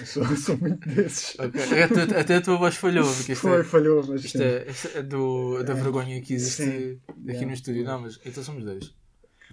Eu 0.00 0.06
sou, 0.06 0.24
sou 0.36 0.58
muito 0.58 0.86
desses. 0.88 1.38
Ok. 1.38 1.60
Até, 1.82 2.20
até 2.20 2.36
a 2.36 2.40
tua 2.42 2.56
voz 2.58 2.74
falhou, 2.76 3.04
porque 3.06 3.32
isto 3.32 3.42
Foi, 3.42 3.60
é, 3.60 3.64
falhou, 3.64 4.04
mas 4.06 4.24
isto 4.24 4.42
é, 4.42 4.66
isto 4.68 4.88
é 4.98 5.02
do, 5.02 5.62
da 5.62 5.72
É. 5.72 5.76
vergonha 5.76 6.20
que 6.20 6.34
existe 6.34 6.64
Sim. 6.64 7.00
aqui 7.08 7.28
Yeah. 7.28 7.46
no 7.46 7.52
estúdio. 7.52 7.84
Não, 7.84 8.00
mas 8.02 8.20
então 8.26 8.42
somos 8.42 8.64
dois. 8.64 8.94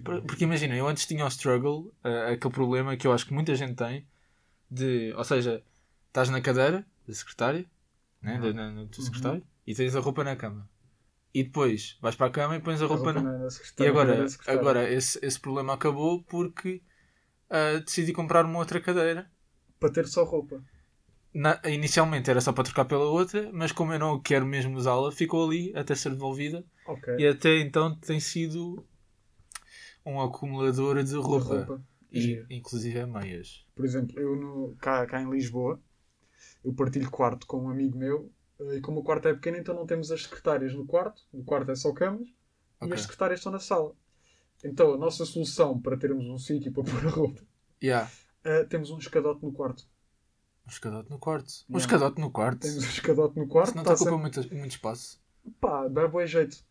Por- 0.04 0.22
Porque 0.22 0.44
imagina, 0.44 0.76
eu 0.76 0.86
antes 0.86 1.06
tinha 1.06 1.24
o 1.24 1.28
struggle, 1.28 1.92
eh, 2.04 2.32
aquele 2.34 2.52
problema 2.54 2.96
que 2.96 3.06
eu 3.06 3.12
acho 3.12 3.26
que 3.26 3.34
muita 3.34 3.54
gente 3.54 3.74
tem, 3.74 4.06
de, 4.70 5.12
ou 5.14 5.24
seja, 5.24 5.62
estás 6.08 6.28
na 6.30 6.40
cadeira 6.40 6.86
da 7.06 7.14
secretária, 7.14 7.66
né, 8.22 8.38
da, 8.40 8.52
na, 8.52 8.70
no 8.70 8.86
teu 8.88 9.00
Uhum. 9.00 9.04
secretário, 9.04 9.42
e 9.66 9.74
tens 9.74 9.96
a 9.96 10.00
roupa 10.00 10.24
na 10.24 10.36
cama. 10.36 10.68
E 11.34 11.44
depois 11.44 11.98
vais 12.00 12.16
para 12.16 12.26
a 12.26 12.30
cama 12.30 12.56
e 12.56 12.60
pões 12.60 12.80
a 12.82 12.86
roupa 12.86 13.12
na... 13.12 13.22
não 13.22 13.30
era 13.30 13.48
E 13.78 13.86
agora, 13.86 14.26
agora 14.46 14.90
esse, 14.90 15.18
esse 15.22 15.38
problema 15.40 15.74
acabou 15.74 16.22
porque 16.24 16.82
ah, 17.50 17.78
decidi 17.84 18.12
comprar 18.12 18.44
uma 18.44 18.58
outra 18.58 18.80
cadeira. 18.80 19.30
Para 19.78 19.92
ter 19.92 20.06
só 20.06 20.24
roupa. 20.24 20.62
Na- 21.34 21.60
inicialmente 21.66 22.30
era 22.30 22.40
só 22.40 22.52
para 22.52 22.64
trocar 22.64 22.86
pela 22.86 23.04
outra, 23.04 23.50
mas 23.52 23.70
como 23.72 23.92
eu 23.92 23.98
não 23.98 24.18
quero 24.20 24.46
mesmo 24.46 24.76
usá-la, 24.76 25.12
ficou 25.12 25.46
ali 25.46 25.72
até 25.76 25.94
ser 25.94 26.10
devolvida. 26.10 26.64
Ok. 26.86 27.08
E 27.18 27.26
até 27.26 27.58
então 27.60 27.94
tem 27.94 28.18
sido 28.18 28.84
um 30.06 30.20
acumulador 30.20 31.02
de 31.02 31.10
De 31.10 31.16
roupa. 31.16 31.56
roupa. 31.64 31.84
E, 32.12 32.46
inclusive 32.48 32.98
é 32.98 33.04
meias. 33.04 33.66
Por 33.74 33.84
exemplo, 33.84 34.18
eu 34.18 34.36
no, 34.36 34.76
cá, 34.76 35.04
cá 35.06 35.20
em 35.20 35.28
Lisboa, 35.28 35.78
eu 36.64 36.72
partilho 36.72 37.10
quarto 37.10 37.46
com 37.46 37.64
um 37.64 37.68
amigo 37.68 37.98
meu, 37.98 38.32
eh, 38.60 38.76
e 38.76 38.80
como 38.80 39.00
o 39.00 39.02
quarto 39.02 39.28
é 39.28 39.34
pequeno, 39.34 39.56
então 39.58 39.74
não 39.74 39.84
temos 39.84 40.10
as 40.10 40.22
secretárias 40.22 40.72
no 40.72 40.86
quarto, 40.86 41.22
o 41.32 41.42
quarto 41.44 41.70
é 41.70 41.74
só 41.74 41.92
camas, 41.92 42.28
Ok. 42.80 42.88
e 42.90 42.94
as 42.94 43.02
secretárias 43.02 43.40
estão 43.40 43.52
na 43.52 43.58
sala. 43.58 43.94
Então, 44.64 44.94
a 44.94 44.96
nossa 44.96 45.26
solução 45.26 45.78
para 45.80 45.96
termos 45.98 46.24
um 46.26 46.38
sítio 46.38 46.72
para 46.72 46.84
pôr 46.90 47.06
a 47.06 47.10
roupa, 47.10 47.42
Yeah. 47.82 48.10
eh, 48.44 48.64
temos 48.64 48.90
um 48.90 48.98
escadote 48.98 49.44
no 49.44 49.52
quarto. 49.52 49.86
Um 50.66 50.70
escadote 50.70 51.10
no 51.10 51.18
quarto. 51.18 51.52
Um 51.68 51.74
Yeah. 51.76 51.84
escadote 51.86 52.20
no 52.20 52.30
quarto. 52.30 52.60
Temos 52.62 52.76
um 52.84 52.88
escadote 52.88 53.36
no 53.38 53.46
quarto, 53.48 53.68
Isso 53.68 53.76
não 53.76 53.82
te 53.82 53.86
tá 53.88 53.94
ocupa 53.94 54.10
sempre- 54.10 54.22
muito, 54.22 54.54
muito 54.54 54.70
espaço. 54.72 55.20
pá, 55.60 55.86
dá 55.88 56.08
bom 56.08 56.24
jeito. 56.24 56.64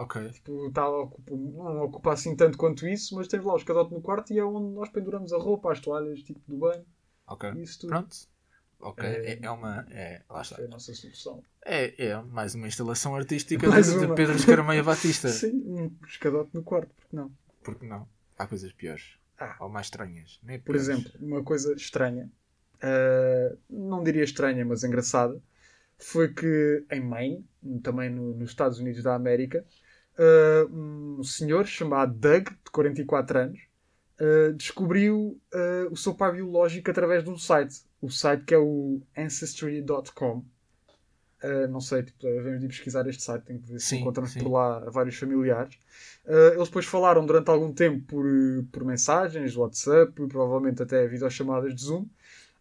Ok. 0.00 0.30
Tipo, 0.30 0.70
tá, 0.70 0.88
ocupa, 0.88 1.34
não 1.34 1.82
ocupa 1.82 2.12
assim 2.12 2.36
tanto 2.36 2.56
quanto 2.56 2.86
isso, 2.86 3.14
mas 3.16 3.26
temos 3.28 3.46
lá 3.46 3.54
o 3.54 3.56
escadote 3.56 3.92
no 3.92 4.00
quarto 4.00 4.32
e 4.32 4.38
é 4.38 4.44
onde 4.44 4.72
nós 4.74 4.88
penduramos 4.90 5.32
a 5.32 5.38
roupa, 5.38 5.72
as 5.72 5.80
toalhas, 5.80 6.22
tipo 6.22 6.40
do 6.46 6.56
banho, 6.56 6.86
Ok. 7.26 7.50
isso 7.56 7.80
tudo. 7.80 7.90
Pronto. 7.90 8.16
Ok. 8.80 9.04
É- 9.04 9.32
É, 9.32 9.38
é 9.42 9.50
uma. 9.50 9.84
É, 9.90 10.22
lá 10.30 10.40
está. 10.42 10.54
Foi 10.56 10.66
a 10.66 10.68
nossa 10.68 10.94
solução. 10.94 11.42
É, 11.64 12.06
é 12.10 12.22
mais 12.22 12.54
uma 12.54 12.68
instalação 12.68 13.16
artística 13.16 13.66
Mais 13.68 13.86
de, 13.92 13.98
de 13.98 14.06
uma. 14.06 14.14
Pedro 14.14 14.36
Escarameia 14.36 14.84
Batista. 14.84 15.26
Sim, 15.30 15.62
um 15.66 15.90
escadote 16.06 16.50
no 16.54 16.62
quarto, 16.62 16.94
porque 16.94 17.16
não? 17.16 17.32
Porque 17.64 17.84
não? 17.86 18.08
Há 18.38 18.46
coisas 18.46 18.72
piores. 18.72 19.18
Ah. 19.36 19.56
Ou 19.60 19.68
mais 19.68 19.86
estranhas. 19.86 20.38
Nem 20.44 20.58
Por 20.60 20.74
piores. 20.76 20.82
exemplo, 20.88 21.10
uma 21.20 21.42
coisa 21.42 21.74
estranha, 21.74 22.30
ah, 22.80 23.56
não 23.68 24.02
diria 24.04 24.22
estranha, 24.22 24.64
mas 24.64 24.84
engraçada, 24.84 25.40
foi 25.98 26.32
que 26.32 26.84
em 26.90 27.00
Maine, 27.00 27.44
também 27.82 28.08
no- 28.10 28.32
nos 28.34 28.50
Estados 28.50 28.78
Unidos 28.78 29.02
da 29.02 29.14
América, 29.16 29.64
um 30.70 31.22
senhor 31.22 31.66
chamado 31.66 32.14
Doug, 32.14 32.48
de 32.48 32.70
44 32.70 33.38
anos, 33.38 33.68
ah, 34.20 34.52
descobriu 34.54 35.40
ah, 35.52 35.88
o 35.90 35.96
seu 35.96 36.14
pai 36.14 36.32
biológico 36.32 36.90
através 36.90 37.24
de 37.24 37.30
um 37.30 37.38
site. 37.38 37.82
O 38.00 38.10
site 38.10 38.44
que 38.44 38.54
é 38.54 38.58
o 38.58 39.00
Ancestry.com. 39.16 40.44
Ah, 41.42 41.68
não 41.68 41.80
sei, 41.80 42.02
tipo, 42.02 42.18
devemos 42.20 42.60
de 42.60 42.68
pesquisar 42.68 43.06
este 43.06 43.22
site, 43.22 43.44
tenho 43.44 43.60
que 43.60 43.72
ver 43.72 43.80
se 43.80 43.86
Sim, 43.86 44.00
encontramos 44.00 44.32
sim. 44.32 44.40
por 44.40 44.50
lá 44.50 44.80
vários 44.90 45.16
familiares. 45.16 45.78
Eles 46.26 46.68
depois 46.68 46.84
falaram 46.84 47.24
durante 47.24 47.48
algum 47.48 47.72
tempo 47.72 48.04
por, 48.06 48.26
eh, 48.26 48.64
por 48.70 48.84
mensagens, 48.84 49.56
WhatsApp, 49.56 50.12
provavelmente 50.28 50.82
até 50.82 51.06
videochamadas 51.06 51.74
de 51.74 51.82
Zoom. 51.82 52.06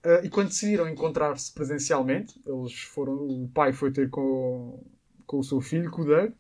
Ah, 0.04 0.22
e 0.24 0.30
quando 0.30 0.50
decidiram 0.50 0.88
encontrar-se 0.88 1.52
presencialmente, 1.54 2.40
eles 2.46 2.80
foram, 2.84 3.14
o 3.16 3.50
pai 3.54 3.74
foi 3.74 3.92
ter 3.92 4.10
com, 4.10 4.84
com 5.26 5.40
o 5.40 5.44
seu 5.44 5.60
filho, 5.60 5.90
com 5.92 6.04
o 6.04 6.06
Doug. 6.06 6.32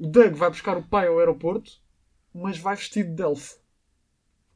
O 0.00 0.06
Doug 0.06 0.32
vai 0.34 0.48
buscar 0.50 0.76
o 0.78 0.82
pai 0.82 1.06
ao 1.08 1.18
aeroporto, 1.18 1.72
mas 2.34 2.58
vai 2.58 2.74
vestido 2.74 3.14
de 3.14 3.22
elfo. 3.22 3.58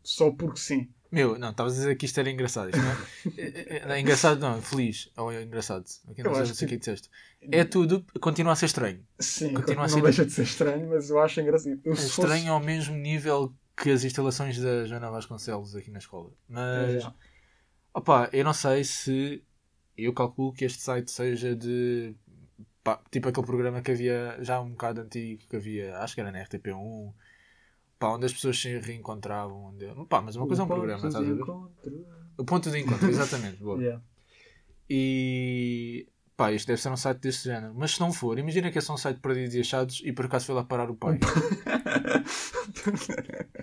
Só 0.02 0.30
porque 0.30 0.58
sim. 0.58 0.88
Meu, 1.12 1.38
não, 1.38 1.50
estavas 1.50 1.74
a 1.74 1.76
dizer 1.76 1.96
que 1.96 2.06
isto 2.06 2.18
era 2.18 2.30
engraçado. 2.30 2.70
Isto 2.70 2.80
não 2.82 2.90
é, 2.90 2.96
é, 3.40 3.76
é- 3.76 3.92
é 3.96 4.00
engraçado, 4.00 4.40
não, 4.40 4.60
feliz. 4.60 5.10
Ou 5.16 5.30
é 5.30 5.42
engraçado. 5.42 5.84
Aqui 6.08 6.22
não 6.22 6.32
sei, 6.34 6.44
não 6.46 6.54
sei 6.54 6.66
o 6.66 6.68
que- 6.70 6.76
disseste. 6.78 7.10
É 7.52 7.62
tudo, 7.62 8.04
continua 8.20 8.52
a 8.52 8.56
ser 8.56 8.66
estranho. 8.66 9.06
Sim, 9.20 9.52
Continua 9.54 9.84
a 9.84 9.86
não 9.86 9.94
ser- 9.94 10.02
deixa 10.02 10.24
de 10.26 10.32
ser 10.32 10.42
estranho, 10.42 10.88
mas 10.88 11.10
eu 11.10 11.20
acho 11.20 11.40
engraçado. 11.40 11.78
Eu, 11.84 11.92
É 11.92 11.94
estranho 11.96 12.30
fosse- 12.32 12.48
ao 12.48 12.60
mesmo 12.60 12.96
nível 12.96 13.54
que 13.76 13.90
as 13.90 14.02
instalações 14.02 14.58
da 14.58 14.86
Joana 14.86 15.10
Vasconcelos 15.10 15.76
aqui 15.76 15.90
na 15.90 15.98
escola. 15.98 16.30
Mas, 16.48 17.04
É. 17.04 17.12
opá, 17.92 18.28
eu 18.32 18.44
não 18.44 18.54
sei 18.54 18.82
se. 18.82 19.42
Eu 19.96 20.12
calculo 20.12 20.52
que 20.52 20.64
este 20.64 20.82
site 20.82 21.10
seja 21.12 21.54
de. 21.54 22.14
Pá, 22.84 23.02
tipo 23.10 23.28
aquele 23.28 23.46
programa 23.46 23.80
que 23.80 23.90
havia 23.90 24.36
já 24.40 24.60
um 24.60 24.70
bocado 24.70 25.00
antigo, 25.00 25.42
que 25.48 25.56
havia, 25.56 25.98
acho 25.98 26.14
que 26.14 26.20
era 26.20 26.30
na 26.30 26.44
RTP1, 26.44 27.12
pá, 27.98 28.08
onde 28.08 28.26
as 28.26 28.32
pessoas 28.32 28.60
se 28.60 28.78
reencontravam. 28.78 29.72
Onde, 29.72 29.86
pá, 30.06 30.20
mas 30.20 30.36
uma 30.36 30.46
coisa 30.46 30.62
é 30.62 30.64
um 30.64 30.68
programa, 30.68 30.96
estás 30.96 31.16
a 31.16 31.20
ver? 31.20 31.42
O 32.36 32.44
ponto 32.44 32.70
de 32.70 32.78
encontro, 32.78 33.08
exatamente. 33.08 33.62
boa. 33.62 33.78
Yeah. 33.82 34.02
E 34.88 36.06
pá, 36.36 36.52
isto 36.52 36.66
deve 36.66 36.80
ser 36.80 36.90
um 36.90 36.96
site 36.96 37.18
deste 37.18 37.44
género. 37.44 37.72
Mas 37.74 37.92
se 37.92 38.00
não 38.00 38.12
for, 38.12 38.38
imagina 38.38 38.70
que 38.70 38.78
é 38.78 38.80
só 38.80 38.94
um 38.94 38.96
site 38.96 39.16
de 39.16 39.22
perdidos 39.22 39.54
e 39.54 39.60
achados 39.60 40.02
e 40.04 40.12
por 40.12 40.26
acaso 40.26 40.46
foi 40.46 40.54
lá 40.54 40.64
parar 40.64 40.90
o 40.90 40.94
pai. 40.94 41.18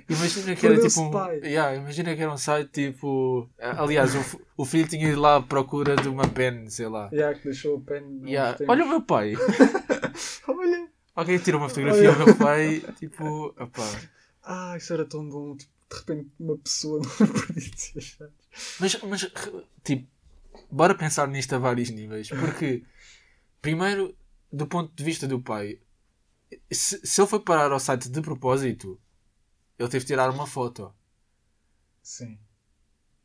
imagina 0.09 0.55
que 0.55 0.65
era 0.65 0.79
tipo 0.79 1.01
um. 1.01 1.11
Yeah, 1.43 1.75
imagina 1.75 2.15
que 2.15 2.21
era 2.21 2.31
um 2.31 2.37
site 2.37 2.69
tipo. 2.71 3.49
Aliás, 3.59 4.15
o, 4.15 4.41
o 4.57 4.65
filho 4.65 4.87
tinha 4.87 5.09
ido 5.09 5.19
lá 5.19 5.37
à 5.37 5.41
procura 5.41 5.95
de 5.95 6.07
uma 6.07 6.27
pen, 6.27 6.69
sei 6.69 6.87
lá. 6.87 7.09
Já 7.11 7.33
que 7.33 7.43
deixou 7.43 7.77
o 7.77 7.81
pen. 7.81 8.21
Yeah. 8.25 8.57
Olha 8.67 8.85
o 8.85 8.89
meu 8.89 9.01
pai. 9.01 9.33
Olha. 10.47 10.87
Alguém 11.13 11.37
tirou 11.39 11.59
uma 11.59 11.67
fotografia 11.69 12.09
Olha. 12.09 12.19
ao 12.19 12.25
meu 12.25 12.35
pai, 12.37 12.81
tipo. 12.97 13.47
Opá. 13.59 13.99
Ah, 14.43 14.75
isso 14.77 14.93
era 14.93 15.05
tão 15.05 15.27
bom. 15.27 15.55
Tipo, 15.55 15.71
de 15.91 15.97
repente, 15.97 16.29
uma 16.39 16.57
pessoa 16.57 17.01
não 17.19 17.27
perdido 17.27 17.77
se 17.77 17.97
achar. 17.97 18.29
Mas, 18.79 19.01
mas, 19.03 19.31
tipo, 19.83 20.07
bora 20.71 20.95
pensar 20.95 21.27
nisto 21.27 21.53
a 21.55 21.59
vários 21.59 21.89
níveis. 21.89 22.29
Porque, 22.29 22.83
primeiro, 23.61 24.15
do 24.51 24.67
ponto 24.67 24.93
de 24.95 25.03
vista 25.03 25.27
do 25.27 25.41
pai, 25.41 25.79
se, 26.71 26.99
se 27.05 27.21
ele 27.21 27.29
foi 27.29 27.39
parar 27.41 27.71
ao 27.71 27.79
site 27.79 28.09
de 28.09 28.21
propósito, 28.21 28.99
ele 29.79 29.89
teve 29.89 30.05
de 30.05 30.07
tirar 30.07 30.29
uma 30.31 30.47
foto. 30.47 30.93
Sim. 32.03 32.37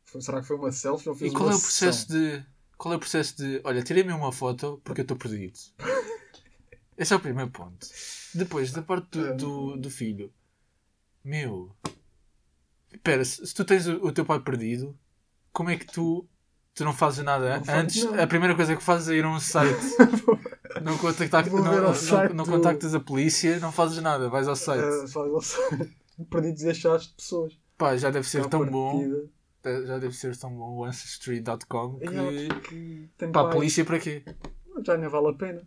Foi- 0.05 0.21
será 0.21 0.41
que 0.41 0.47
foi 0.47 0.57
uma 0.57 0.71
selfie 0.71 1.09
ou 1.09 1.15
fez 1.15 1.31
E 1.31 1.35
qual 1.35 1.49
uma 1.49 1.53
é 1.53 1.55
o 1.55 1.59
processo 1.59 2.05
sessão? 2.05 2.07
de. 2.07 2.45
Qual 2.77 2.93
é 2.93 2.97
o 2.97 2.99
processo 2.99 3.37
de. 3.37 3.61
Olha, 3.63 3.83
tirei-me 3.83 4.13
uma 4.13 4.31
foto 4.31 4.81
porque 4.83 5.01
eu 5.01 5.03
estou 5.03 5.17
perdido. 5.17 5.59
Esse 6.97 7.13
é 7.13 7.15
o 7.15 7.19
primeiro 7.19 7.51
ponto. 7.51 7.87
Depois, 8.33 8.71
da 8.71 8.81
parte 8.81 9.09
do, 9.11 9.35
do, 9.35 9.77
do 9.77 9.89
filho. 9.89 10.33
Meu. 11.23 11.75
Espera, 12.91 13.23
se, 13.23 13.45
se 13.45 13.53
tu 13.53 13.63
tens 13.65 13.87
o, 13.87 13.93
o 14.07 14.11
teu 14.11 14.25
pai 14.25 14.39
perdido, 14.39 14.97
como 15.51 15.69
é 15.69 15.77
que 15.77 15.85
tu. 15.85 16.27
Tu 16.77 16.85
não 16.85 16.93
fazes 16.93 17.23
nada 17.25 17.59
Não 17.65 17.73
antes? 17.73 18.05
A 18.05 18.27
primeira 18.27 18.53
coisa 18.55 18.75
que 18.75 18.83
fazes 18.83 19.09
é 19.09 19.15
ir 19.15 19.25
a 19.25 19.29
um 19.29 19.39
site. 19.39 19.75
não, 20.83 20.95
contactar, 20.99 21.49
Vou 21.49 21.59
não, 21.63 21.81
não- 21.81 21.93
site 21.95 22.33
não 22.33 22.43
do- 22.43 22.51
contactas 22.51 22.93
a 22.93 22.99
polícia, 22.99 23.59
não 23.59 23.71
fazes 23.71 23.97
nada, 24.01 24.29
vais 24.29 24.47
ao 24.47 24.55
site. 24.55 24.83
Faz 25.11 25.15
ao 25.15 25.41
site. 25.41 25.91
Perdidos 26.29 26.61
e 26.61 26.69
achados 26.69 27.07
de 27.07 27.13
pessoas. 27.15 27.59
Pá, 27.79 27.97
já 27.97 28.11
deve 28.11 28.27
ser 28.29 28.41
À 28.41 28.47
tão 28.47 28.63
bom. 28.65 28.91
partida. 29.63 29.87
Já 29.87 29.97
deve 29.97 30.15
ser 30.15 30.37
tão 30.37 30.51
bom 30.55 30.77
o 30.77 30.85
Ancestry.com 30.85 31.97
que. 31.99 32.07
há 32.07 32.59
que 32.61 33.09
tem 33.17 33.31
Pá, 33.31 33.41
a 33.41 33.49
polícia 33.49 33.83
para 33.83 33.99
quê? 33.99 34.23
Já 34.85 34.97
nem 34.97 35.09
vale 35.09 35.29
a 35.29 35.33
pena. 35.33 35.61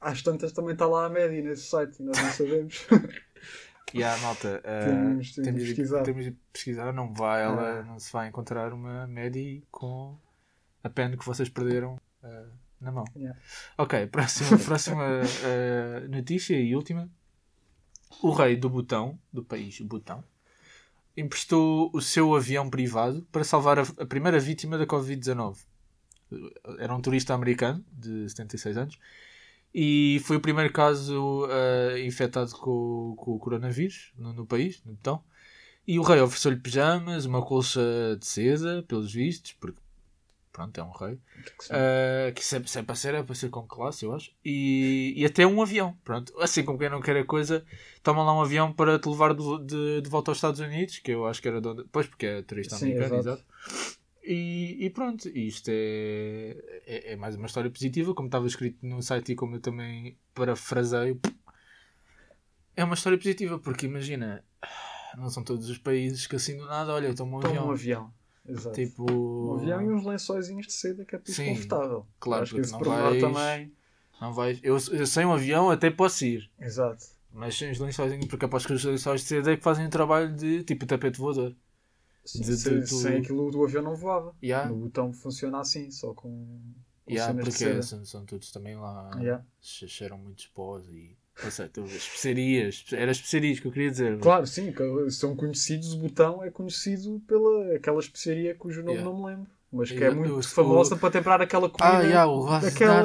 Às 0.00 0.22
tantas 0.22 0.52
também 0.52 0.72
está 0.72 0.86
lá 0.86 1.04
a 1.04 1.08
média 1.10 1.42
nesse 1.42 1.68
site 1.68 2.00
e 2.00 2.02
nós 2.02 2.16
não 2.16 2.30
sabemos. 2.30 2.86
E 3.94 4.02
a 4.02 4.16
malta, 4.18 4.58
uh, 4.60 4.84
Temos- 4.84 5.32
temos 5.32 5.34
temos, 5.36 5.60
de 5.62 5.66
pesquisar. 5.68 6.02
temos 6.02 6.24
de 6.24 6.30
pesquisar, 6.52 6.92
não 6.92 7.12
vai, 7.14 7.42
ela 7.44 7.80
Ah. 7.80 7.82
não 7.84 7.98
se 7.98 8.12
vai 8.12 8.28
encontrar 8.28 8.72
uma 8.72 9.06
Medi 9.06 9.62
com 9.70 10.18
a 10.82 10.90
pen 10.90 11.16
que 11.16 11.24
vocês 11.24 11.48
perderam 11.48 11.94
uh, 12.22 12.50
na 12.80 12.90
mão. 12.90 13.04
Yeah. 13.16 13.38
Ok, 13.78 14.06
próxima, 14.08 14.58
próxima 14.58 15.04
uh, 15.04 16.08
notícia 16.08 16.58
e 16.60 16.74
última. 16.74 17.08
O 18.22 18.30
rei 18.32 18.56
do 18.56 18.68
Butão, 18.68 19.18
do 19.32 19.44
país 19.44 19.80
Butão, 19.80 20.22
emprestou 21.16 21.90
o 21.94 22.00
seu 22.00 22.34
avião 22.34 22.68
privado 22.68 23.22
para 23.30 23.44
salvar 23.44 23.78
a, 23.78 23.82
a 23.98 24.06
primeira 24.06 24.38
vítima 24.40 24.76
da 24.76 24.86
Covid-19. 24.86 25.58
Era 26.78 26.94
um 26.94 27.00
turista 27.00 27.32
americano 27.34 27.84
de 27.92 28.28
76 28.28 28.76
anos 28.76 28.98
e 29.74 30.20
foi 30.24 30.36
o 30.36 30.40
primeiro 30.40 30.72
caso 30.72 31.48
ah, 31.50 31.98
infectado 31.98 32.52
com, 32.52 33.14
com 33.16 33.32
o 33.32 33.38
coronavírus 33.38 34.12
no, 34.16 34.32
no 34.32 34.46
país, 34.46 34.80
no 34.84 34.92
Butão. 34.92 35.22
E 35.86 35.98
o 35.98 36.02
rei 36.02 36.20
ofereceu-lhe 36.20 36.56
pijamas, 36.56 37.26
uma 37.26 37.44
colcha 37.44 37.80
de 38.18 38.26
seda, 38.26 38.82
pelos 38.86 39.12
vistos, 39.12 39.52
porque 39.52 39.78
pronto, 40.52 40.80
é 40.80 40.84
um 40.84 40.92
rei. 40.92 41.18
Ah, 41.70 42.30
que 42.32 42.44
sempre, 42.44 42.70
sempre 42.70 42.92
a 42.92 42.94
ser, 42.94 43.14
é 43.14 43.22
para 43.22 43.34
ser 43.34 43.50
com 43.50 43.66
classe, 43.66 44.04
eu 44.04 44.14
acho. 44.14 44.30
E, 44.44 45.12
e 45.16 45.26
até 45.26 45.44
um 45.44 45.60
avião, 45.60 45.98
pronto. 46.04 46.32
Assim 46.40 46.64
como 46.64 46.78
quem 46.78 46.88
não 46.88 47.02
quer 47.02 47.16
a 47.16 47.24
coisa, 47.24 47.64
toma 48.02 48.22
lá 48.22 48.32
um 48.32 48.40
avião 48.40 48.72
para 48.72 48.98
te 48.98 49.08
levar 49.08 49.34
de, 49.34 49.64
de, 49.66 50.00
de 50.02 50.08
volta 50.08 50.30
aos 50.30 50.38
Estados 50.38 50.60
Unidos, 50.60 51.00
que 51.00 51.10
eu 51.10 51.26
acho 51.26 51.42
que 51.42 51.48
era 51.48 51.60
de 51.60 51.68
onde... 51.68 51.84
Pois, 51.90 52.06
porque 52.06 52.26
é 52.26 52.42
turista 52.42 52.76
Sim, 52.76 52.92
americano, 52.92 53.16
exato. 53.16 53.42
exato. 53.42 53.98
E, 54.26 54.86
e 54.86 54.90
pronto, 54.90 55.28
isto 55.28 55.68
é, 55.70 56.56
é, 56.86 57.12
é 57.12 57.16
mais 57.16 57.36
uma 57.36 57.46
história 57.46 57.70
positiva, 57.70 58.14
como 58.14 58.28
estava 58.28 58.46
escrito 58.46 58.78
no 58.86 59.02
site 59.02 59.32
e 59.32 59.34
como 59.34 59.56
eu 59.56 59.60
também 59.60 60.16
parafraseio. 60.34 61.20
É 62.76 62.82
uma 62.82 62.94
história 62.94 63.18
positiva, 63.18 63.58
porque 63.58 63.86
imagina, 63.86 64.42
não 65.16 65.28
são 65.30 65.44
todos 65.44 65.68
os 65.68 65.78
países 65.78 66.26
que 66.26 66.36
assim 66.36 66.56
do 66.56 66.64
nada, 66.66 66.92
olha, 66.92 67.08
eu 67.08 67.14
tomo 67.14 67.36
um 67.36 67.40
Toma 67.40 67.52
avião. 67.52 67.68
um 67.68 67.70
avião. 67.72 68.12
Exato. 68.46 68.74
Tipo, 68.76 69.04
Um 69.10 69.54
avião 69.54 69.82
e 69.82 69.90
uns 69.92 70.04
lençóizinhos 70.04 70.66
de 70.66 70.72
seda 70.72 71.04
que 71.04 71.16
é 71.16 71.20
Sim, 71.24 71.46
confortável. 71.54 72.06
claro, 72.18 72.42
Acho 72.42 72.54
que 72.54 72.70
não 72.72 72.80
vais- 72.80 73.20
também. 73.20 73.72
não 74.20 74.32
vais. 74.32 74.58
Eu, 74.62 74.76
eu 74.92 75.06
sem 75.06 75.24
um 75.24 75.32
avião 75.32 75.70
até 75.70 75.90
posso 75.90 76.24
ir. 76.24 76.50
Exato. 76.60 77.06
Mas 77.32 77.56
sem 77.56 77.70
os 77.70 77.78
lençóis, 77.78 78.24
porque 78.26 78.44
aposto 78.44 78.66
que 78.68 78.72
os 78.74 78.84
lençóis 78.84 79.20
de 79.22 79.26
seda 79.28 79.52
é 79.52 79.56
que 79.56 79.62
fazem 79.62 79.86
o 79.86 79.90
trabalho 79.90 80.34
de 80.34 80.62
tipo 80.64 80.84
tapete 80.86 81.18
voador. 81.18 81.54
Sim, 82.24 82.40
De- 82.42 82.56
sem, 82.56 82.80
do- 82.80 82.86
sem 82.86 83.16
aquilo 83.18 83.50
do 83.50 83.62
avião 83.64 83.82
não 83.82 83.94
voava. 83.94 84.34
Yeah. 84.42 84.68
No 84.68 84.76
botão 84.76 85.12
funciona 85.12 85.60
assim, 85.60 85.90
só 85.90 86.12
com, 86.14 86.58
Yeah, 87.08 87.34
porque 87.34 87.82
são, 87.82 88.04
são 88.04 88.24
todos 88.24 88.50
também 88.50 88.76
lá. 88.76 89.10
Yeah. 89.18 89.44
che- 89.60 89.86
Cheiram 89.86 90.16
muitos 90.18 90.46
pós 90.46 90.86
e. 90.88 91.16
Não 91.42 91.50
sei, 91.50 91.68
tu- 91.68 91.82
as 91.84 91.90
especiarias. 91.92 92.84
Era 92.92 93.10
as 93.10 93.16
especiarias 93.18 93.60
que 93.60 93.66
eu 93.66 93.72
queria 93.72 93.90
dizer. 93.90 94.18
Claro, 94.20 94.46
sim, 94.46 94.72
são 95.10 95.34
conhecidos, 95.36 95.92
o 95.92 95.98
botão 95.98 96.42
é 96.42 96.50
conhecido 96.50 97.20
pela 97.26 97.74
aquela 97.74 97.98
especiaria 98.00 98.54
cujo 98.54 98.80
nome 98.80 98.92
Yeah. 98.92 99.10
não 99.12 99.20
me 99.22 99.26
lembro. 99.30 99.50
Mas 99.76 99.88
que 99.90 99.96
é 99.96 100.00
Yeah, 100.02 100.16
muito 100.16 100.38
o- 100.38 100.42
famosa 100.42 100.96
para 100.96 101.10
temperar 101.10 101.42
aquela 101.42 101.68
comida. 101.68 101.98
Ah, 101.98 102.02
yeah, 102.02 102.26
o 102.30 102.42
Ras 102.44 102.62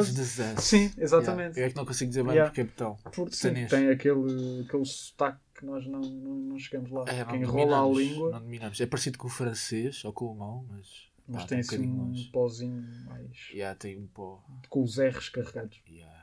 Zé. 0.08 0.56
Sim, 0.58 0.92
exatamente. 1.00 1.60
Eu 1.60 1.66
é 1.66 1.70
que 1.72 1.76
não 1.76 1.84
consigo 1.84 2.10
dizer 2.10 2.22
bem 2.24 2.34
Yeah. 2.34 2.50
porque 2.52 2.62
é 2.62 2.64
botão. 2.66 2.96
Porque 3.12 3.36
sim, 3.36 3.42
Sanês. 3.42 3.70
tem 3.72 3.90
aquele, 3.90 4.62
aquele 4.68 4.86
sotaque 4.86 5.40
que 5.60 5.66
nós 5.66 5.86
não, 5.86 6.00
não, 6.00 6.36
não 6.36 6.58
chegamos 6.60 6.90
lá. 6.90 7.04
É, 7.08 7.20
não 7.20 7.26
que 7.32 7.36
enrola 7.38 7.84
a 7.84 7.88
língua, 7.94 8.32
Não 8.32 8.40
dominamos. 8.40 8.80
É 8.80 8.86
parecido 8.86 9.18
com 9.18 9.28
o 9.28 9.32
francês 9.32 10.04
ou 10.06 10.14
com 10.14 10.26
o 10.26 10.30
alemão, 10.30 10.66
mas. 10.70 10.88
mas 11.28 11.42
pá, 11.44 11.48
tem 11.50 11.58
um 11.58 11.62
assim 11.62 11.88
um 11.88 11.98
longe. 12.06 12.24
pozinho 12.32 12.82
mais. 13.06 13.50
Yeah, 13.52 13.76
tem 13.78 13.98
um 14.00 14.08
pó. 14.08 14.42
com 14.70 14.84
os 14.84 14.98
R's 14.98 15.30
carregados. 15.30 15.82
Yeah. 15.88 16.18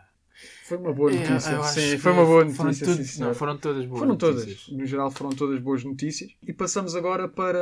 Foi 0.65 0.77
uma 0.77 0.93
boa 0.93 1.11
Yeah, 1.11 1.31
notícia. 1.35 1.59
acho 1.61 1.81
sim, 1.81 1.99
foi 1.99 2.13
uma 2.13 2.25
boa 2.27 2.49
foram 2.51 2.65
notícia. 2.71 2.87
tudo- 2.87 2.97
sim, 2.99 3.05
senhor. 3.05 3.29
não, 3.29 3.35
foram 3.35 3.57
todas 3.57 3.87
boas 3.87 4.01
Foram 4.01 4.17
todas, 4.17 4.47
notícias. 4.47 4.77
no 4.77 4.85
geral 4.87 5.11
foram 5.11 5.31
todas 5.31 5.59
boas 5.61 5.83
notícias. 5.85 6.31
E 6.43 6.53
passamos 6.53 6.95
agora 6.95 7.27
para 7.29 7.59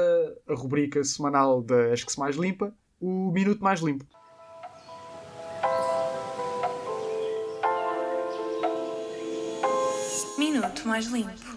a 0.49 0.55
rubrica 0.55 1.03
semanal 1.05 1.63
da 1.63 1.93
Acho 1.93 2.05
que 2.07 2.13
se 2.13 2.19
mais 2.19 2.35
limpa, 2.37 2.75
o 3.01 3.31
Minuto 3.31 3.63
Mais 3.63 3.81
Limpo. 3.81 4.05
Minuto 10.39 10.87
mais 10.89 11.07
limpo. 11.07 11.54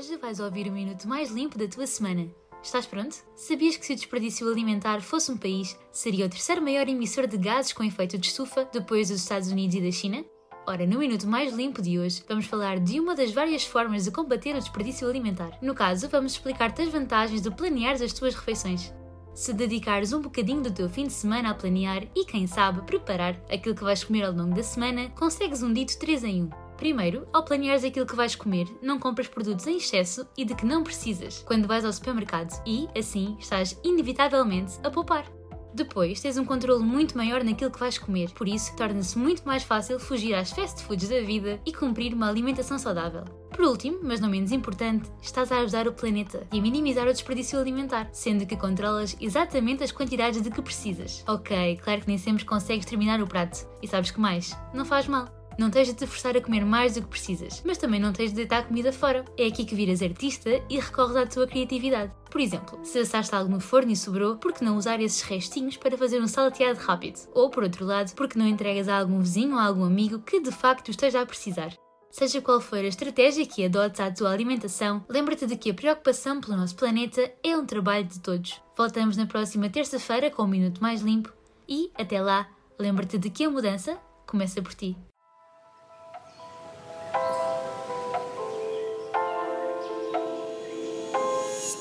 Hoje 0.00 0.16
vais 0.16 0.40
ouvir 0.40 0.66
o 0.66 0.72
minuto 0.72 1.06
mais 1.06 1.30
limpo 1.30 1.58
da 1.58 1.68
tua 1.68 1.86
semana. 1.86 2.26
Estás 2.62 2.86
pronto? 2.86 3.16
Sabias 3.34 3.76
que 3.76 3.84
se 3.84 3.92
o 3.92 3.96
desperdício 3.96 4.48
alimentar 4.48 5.00
fosse 5.02 5.30
um 5.30 5.36
país, 5.36 5.76
seria 5.92 6.26
o 6.26 6.28
terceiro 6.28 6.62
maior 6.62 6.88
emissor 6.88 7.26
de 7.26 7.36
gases 7.36 7.72
com 7.72 7.82
efeito 7.82 8.16
de 8.16 8.26
estufa 8.28 8.68
depois 8.72 9.08
dos 9.08 9.20
Estados 9.20 9.50
Unidos 9.50 9.76
e 9.76 9.80
da 9.80 9.90
China? 9.90 10.24
Ora, 10.70 10.86
no 10.86 11.00
minuto 11.00 11.26
mais 11.26 11.52
limpo 11.52 11.82
de 11.82 11.98
hoje, 11.98 12.22
vamos 12.28 12.46
falar 12.46 12.78
de 12.78 13.00
uma 13.00 13.12
das 13.12 13.32
várias 13.32 13.64
formas 13.64 14.04
de 14.04 14.12
combater 14.12 14.54
o 14.54 14.60
desperdício 14.60 15.08
alimentar. 15.08 15.58
No 15.60 15.74
caso, 15.74 16.08
vamos 16.08 16.30
explicar-te 16.30 16.82
as 16.82 16.88
vantagens 16.92 17.42
de 17.42 17.50
planeares 17.50 18.00
as 18.00 18.12
tuas 18.12 18.36
refeições. 18.36 18.94
Se 19.34 19.52
dedicares 19.52 20.12
um 20.12 20.20
bocadinho 20.20 20.62
do 20.62 20.70
teu 20.70 20.88
fim 20.88 21.08
de 21.08 21.12
semana 21.12 21.50
a 21.50 21.54
planear 21.54 22.04
e, 22.14 22.24
quem 22.24 22.46
sabe, 22.46 22.82
preparar 22.82 23.34
aquilo 23.50 23.74
que 23.74 23.82
vais 23.82 24.04
comer 24.04 24.22
ao 24.22 24.32
longo 24.32 24.54
da 24.54 24.62
semana, 24.62 25.10
consegues 25.18 25.60
um 25.60 25.72
dito 25.72 25.98
3 25.98 26.22
em 26.22 26.44
1. 26.44 26.50
Primeiro, 26.76 27.26
ao 27.32 27.44
planeares 27.44 27.82
aquilo 27.82 28.06
que 28.06 28.14
vais 28.14 28.36
comer, 28.36 28.68
não 28.80 28.96
compras 28.96 29.26
produtos 29.26 29.66
em 29.66 29.76
excesso 29.76 30.24
e 30.38 30.44
de 30.44 30.54
que 30.54 30.64
não 30.64 30.84
precisas 30.84 31.42
quando 31.48 31.66
vais 31.66 31.84
ao 31.84 31.92
supermercado 31.92 32.62
e, 32.64 32.86
assim, 32.96 33.36
estás 33.40 33.76
inevitavelmente 33.82 34.78
a 34.84 34.90
poupar. 34.90 35.39
Depois, 35.74 36.20
tens 36.20 36.36
um 36.36 36.44
controle 36.44 36.84
muito 36.84 37.16
maior 37.16 37.44
naquilo 37.44 37.70
que 37.70 37.78
vais 37.78 37.98
comer, 37.98 38.30
por 38.30 38.48
isso 38.48 38.74
torna-se 38.76 39.18
muito 39.18 39.42
mais 39.44 39.62
fácil 39.62 39.98
fugir 39.98 40.34
às 40.34 40.50
fast 40.50 40.82
foods 40.82 41.08
da 41.08 41.20
vida 41.20 41.60
e 41.64 41.72
cumprir 41.72 42.12
uma 42.12 42.28
alimentação 42.28 42.78
saudável. 42.78 43.24
Por 43.50 43.64
último, 43.64 44.00
mas 44.02 44.20
não 44.20 44.28
menos 44.28 44.52
importante, 44.52 45.10
estás 45.20 45.52
a 45.52 45.58
ajudar 45.58 45.86
o 45.86 45.92
planeta 45.92 46.46
e 46.52 46.58
a 46.58 46.62
minimizar 46.62 47.06
o 47.06 47.12
desperdício 47.12 47.58
alimentar, 47.58 48.08
sendo 48.12 48.46
que 48.46 48.56
controlas 48.56 49.16
exatamente 49.20 49.82
as 49.82 49.92
quantidades 49.92 50.42
de 50.42 50.50
que 50.50 50.62
precisas. 50.62 51.24
Ok, 51.26 51.78
claro 51.82 52.00
que 52.00 52.08
nem 52.08 52.18
sempre 52.18 52.44
consegues 52.44 52.86
terminar 52.86 53.20
o 53.20 53.26
prato. 53.26 53.66
E 53.82 53.88
sabes 53.88 54.10
que 54.10 54.20
mais? 54.20 54.56
Não 54.72 54.84
faz 54.84 55.06
mal. 55.06 55.39
Não 55.58 55.70
tens 55.70 55.88
de 55.88 55.94
te 55.94 56.06
forçar 56.06 56.36
a 56.36 56.40
comer 56.40 56.64
mais 56.64 56.94
do 56.94 57.02
que 57.02 57.08
precisas, 57.08 57.62
mas 57.64 57.78
também 57.78 58.00
não 58.00 58.12
tens 58.12 58.30
de 58.30 58.36
deitar 58.36 58.66
comida 58.66 58.92
fora. 58.92 59.24
É 59.36 59.46
aqui 59.46 59.64
que 59.64 59.74
viras 59.74 60.02
artista 60.02 60.50
e 60.70 60.78
recorres 60.78 61.16
à 61.16 61.26
tua 61.26 61.46
criatividade. 61.46 62.12
Por 62.30 62.40
exemplo, 62.40 62.78
se 62.82 62.98
assaste 63.00 63.34
algo 63.34 63.50
no 63.50 63.60
forno 63.60 63.90
e 63.90 63.96
sobrou, 63.96 64.36
por 64.36 64.52
que 64.52 64.64
não 64.64 64.76
usar 64.76 65.00
esses 65.00 65.22
restinhos 65.22 65.76
para 65.76 65.98
fazer 65.98 66.20
um 66.20 66.28
salteado 66.28 66.78
rápido? 66.80 67.20
Ou, 67.34 67.50
por 67.50 67.62
outro 67.62 67.84
lado, 67.84 68.14
por 68.14 68.28
que 68.28 68.38
não 68.38 68.46
entregas 68.46 68.88
a 68.88 68.98
algum 68.98 69.20
vizinho 69.20 69.54
ou 69.54 69.58
a 69.58 69.64
algum 69.64 69.84
amigo 69.84 70.20
que 70.20 70.40
de 70.40 70.52
facto 70.52 70.90
esteja 70.90 71.20
a 71.20 71.26
precisar? 71.26 71.74
Seja 72.10 72.40
qual 72.40 72.60
for 72.60 72.78
a 72.78 72.88
estratégia 72.88 73.46
que 73.46 73.64
adotes 73.64 74.00
à 74.00 74.10
tua 74.10 74.32
alimentação, 74.32 75.04
lembra-te 75.08 75.46
de 75.46 75.56
que 75.56 75.70
a 75.70 75.74
preocupação 75.74 76.40
pelo 76.40 76.56
nosso 76.56 76.74
planeta 76.74 77.32
é 77.42 77.56
um 77.56 77.64
trabalho 77.64 78.04
de 78.04 78.18
todos. 78.18 78.60
Voltamos 78.76 79.16
na 79.16 79.26
próxima 79.26 79.70
terça-feira 79.70 80.28
com 80.28 80.42
um 80.42 80.48
minuto 80.48 80.82
mais 80.82 81.02
limpo 81.02 81.32
e, 81.68 81.90
até 81.94 82.20
lá, 82.20 82.48
lembra-te 82.78 83.16
de 83.16 83.30
que 83.30 83.44
a 83.44 83.50
mudança 83.50 83.96
começa 84.26 84.60
por 84.60 84.74
ti. 84.74 84.96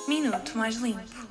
Minuto 0.09 0.57
mais 0.57 0.75
limpo. 0.77 1.27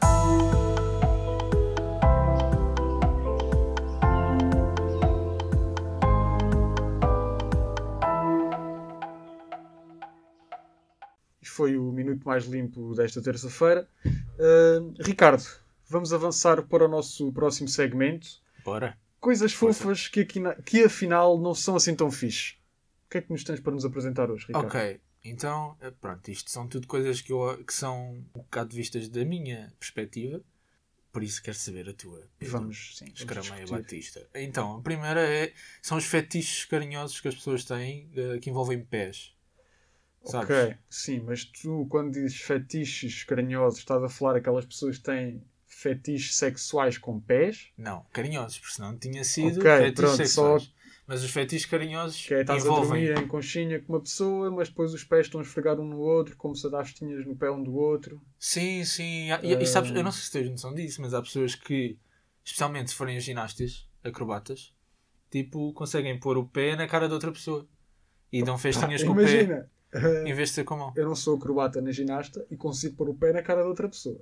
Foi 11.43 11.77
o 11.77 11.91
minuto 11.93 12.25
mais 12.27 12.45
limpo 12.45 12.95
desta 12.95 13.23
terça-feira. 13.23 13.89
Uh, 14.07 14.95
Ricardo, 15.01 15.43
vamos 15.89 16.13
avançar 16.13 16.63
para 16.63 16.85
o 16.85 16.89
nosso 16.89 17.33
próximo 17.33 17.69
segmento. 17.69 18.29
Bora. 18.65 18.97
Coisas 19.21 19.53
fofas 19.53 20.07
que, 20.09 20.21
aqui 20.21 20.39
na- 20.41 20.55
que 20.55 20.85
afinal 20.85 21.39
não 21.41 21.55
são 21.55 21.75
assim 21.75 21.95
tão 21.95 22.11
fixe. 22.11 22.55
O 23.07 23.11
que 23.11 23.19
é 23.19 23.23
que 23.23 23.31
nos 23.33 23.43
tens 23.43 23.61
para 23.61 23.73
nos 23.73 23.85
apresentar 23.85 24.31
hoje, 24.31 24.47
Ricardo? 24.49 24.67
Ok, 24.67 25.01
então, 25.25 25.77
eh, 25.81 25.91
pronto, 25.91 26.29
isto 26.31 26.51
são 26.51 26.67
tudo 26.69 26.87
coisas 26.87 27.21
que, 27.21 27.33
eu, 27.33 27.63
que 27.65 27.73
são 27.75 28.13
um 28.35 28.41
bocado 28.43 28.75
vistas 28.75 29.09
da 29.09 29.25
minha 29.25 29.73
perspectiva, 29.79 30.43
por 31.13 31.23
isso 31.23 31.43
quero 31.43 31.57
saber 31.57 31.89
a 31.89 31.95
tua. 31.95 32.27
Vamos, 32.41 32.97
sim. 32.97 33.13
Escarameia. 33.15 33.67
Batista. 33.67 34.27
Então, 34.35 34.79
a 34.79 34.83
primeira 34.83 35.21
é, 35.21 35.53
são 35.83 35.99
os 35.99 36.05
fetiches 36.05 36.65
carinhosos 36.67 37.21
que 37.21 37.29
as 37.29 37.35
pessoas 37.35 37.65
têm 37.65 38.11
eh, 38.17 38.39
que 38.41 38.51
envolvem 38.51 38.85
pés. 38.85 39.35
Sabes? 40.25 40.49
Ok, 40.49 40.77
sim, 40.91 41.21
mas 41.21 41.45
tu, 41.45 41.87
quando 41.89 42.13
dizes 42.13 42.41
fetiches 42.41 43.25
carinhosos, 43.25 43.79
estás 43.81 44.03
a 44.03 44.09
falar 44.09 44.37
aquelas 44.37 44.67
pessoas 44.67 44.99
que 44.99 45.05
têm 45.05 45.43
fetiches 45.67 46.37
sexuais 46.37 46.99
com 46.99 47.19
pés? 47.21 47.69
Não, 47.79 48.05
carinhosos, 48.13 48.59
porque 48.59 48.75
senão 48.75 48.99
tinha 48.99 49.25
sido 49.25 49.55
Ok, 49.55 49.71
fetiches 49.71 49.95
pronto, 49.95 50.17
sexuais. 50.17 50.73
Mas 51.09 51.25
os 51.25 51.31
fetiches 51.31 51.65
carinhosos 51.65 52.27
Que 52.27 52.35
é 52.35 52.41
estás 52.43 52.63
a 52.63 52.65
envolvem. 52.67 53.07
dormir 53.07 53.19
em 53.19 53.27
conchinha 53.27 53.81
com 53.81 53.95
uma 53.95 54.01
pessoa, 54.01 54.51
mas 54.51 54.69
depois 54.69 54.93
os 54.93 55.03
pés 55.03 55.27
estão 55.27 55.41
a 55.41 55.43
esfregar 55.43 55.81
um 55.81 55.85
no 55.89 55.99
outro, 56.01 56.37
como 56.37 56.55
se 56.55 56.67
a 56.67 56.83
tinhas 56.85 57.27
no 57.27 57.35
pé 57.35 57.51
um 57.51 57.63
do 57.63 57.75
outro. 57.75 58.21
Sim, 58.39 58.85
sim. 58.85 59.29
E, 59.43 59.55
e 59.63 59.67
sabes, 59.67 59.91
eu 59.97 60.05
não 60.05 60.13
sei 60.13 60.23
se 60.23 60.31
tens 60.31 60.51
noção 60.51 60.75
disso, 60.75 61.01
mas 61.01 61.15
há 61.15 61.23
pessoas 61.23 61.55
que, 61.55 61.97
especialmente 62.45 62.91
se 62.91 62.97
forem 62.97 63.19
ginastas, 63.19 63.89
acrobatas, 64.05 64.75
tipo, 65.31 65.73
conseguem 65.73 66.21
pôr 66.21 66.37
o 66.37 66.45
pé 66.47 66.77
na 66.77 66.87
cara 66.87 67.09
de 67.09 67.15
outra 67.15 67.33
pessoa. 67.33 67.67
E 68.31 68.43
dão 68.43 68.59
festinhas 68.59 69.03
com 69.03 69.13
o 69.13 69.17
pé 69.17 69.23
Imagina, 69.23 69.71
em 70.27 70.35
vez 70.35 70.51
de 70.51 70.57
ser 70.57 70.65
com 70.65 70.75
a 70.75 70.77
mão. 70.77 70.93
eu 70.95 71.07
não 71.07 71.17
sou 71.17 71.37
acrobata 71.39 71.81
nem 71.81 71.91
ginasta 71.95 72.47
e 72.51 72.57
consigo 72.59 72.97
pôr 72.97 73.09
o 73.09 73.15
pé 73.15 73.33
na 73.33 73.41
cara 73.41 73.63
de 73.63 73.69
outra 73.69 73.89
pessoa. 73.89 74.21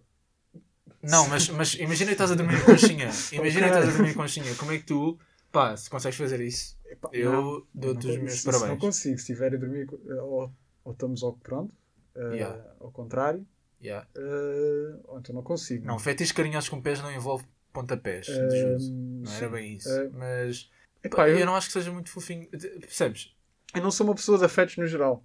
Não, 1.03 1.29
mas, 1.29 1.49
mas 1.49 1.75
imagina 1.75 2.07
que 2.11 2.13
estás 2.15 2.31
a 2.31 2.37
dormir 2.37 2.55
em 2.59 2.65
conchinha. 2.65 3.11
Imagina 3.33 3.67
que 3.67 3.71
Ok. 3.73 3.81
estás 3.81 3.89
a 3.89 3.93
dormir 3.93 4.11
em 4.11 4.15
conchinha. 4.15 4.55
Como 4.55 4.71
é 4.71 4.79
que 4.79 4.85
tu, 4.85 5.19
pá, 5.51 5.77
se 5.77 5.91
consegues 5.91 6.17
fazer 6.17 6.41
isso? 6.41 6.76
Epá, 6.89 7.11
Eu 7.13 7.67
dou-te 7.75 8.07
os 8.07 8.17
meus 8.17 8.35
isso- 8.35 8.49
isso 8.49 8.51
Não 8.51 8.59
parabéns. 8.61 8.81
consigo. 8.81 9.17
Se 9.19 9.23
estiver 9.33 9.55
a 9.55 9.57
dormir, 9.59 9.89
ou, 10.21 10.53
ou 10.85 10.93
estamos 10.93 11.23
ao 11.23 11.33
pronto, 11.35 11.75
eh, 12.15 12.35
Yeah. 12.37 12.75
ao 12.81 12.91
contrário, 12.91 13.47
Yeah. 13.83 14.07
eh, 14.17 14.97
ou 15.05 15.19
então 15.19 15.35
não 15.35 15.43
consigo. 15.43 15.87
Não, 15.87 15.99
fetiches 15.99 16.33
carinhosos 16.33 16.69
com 16.69 16.81
pés 16.81 17.01
não 17.03 17.13
envolve 17.13 17.45
pontapés. 17.73 18.27
Juízo. 18.27 18.93
Não 18.95 19.33
era 19.33 19.49
bem 19.51 19.75
isso. 19.77 19.91
Eh, 19.91 20.09
Mas 20.13 20.71
Epá, 21.03 21.17
pá, 21.19 21.29
eu, 21.29 21.39
eu 21.39 21.47
não 21.47 21.55
acho 21.57 21.67
que 21.69 21.73
seja 21.75 21.93
muito 21.93 22.11
fofinho. 22.11 22.49
Percebes? 22.51 23.35
eu 23.75 23.83
não 23.83 23.91
sou 23.91 24.07
uma 24.07 24.15
pessoa 24.15 24.39
de 24.39 24.45
afetos 24.45 24.77
no 24.79 24.87
geral, 24.87 25.23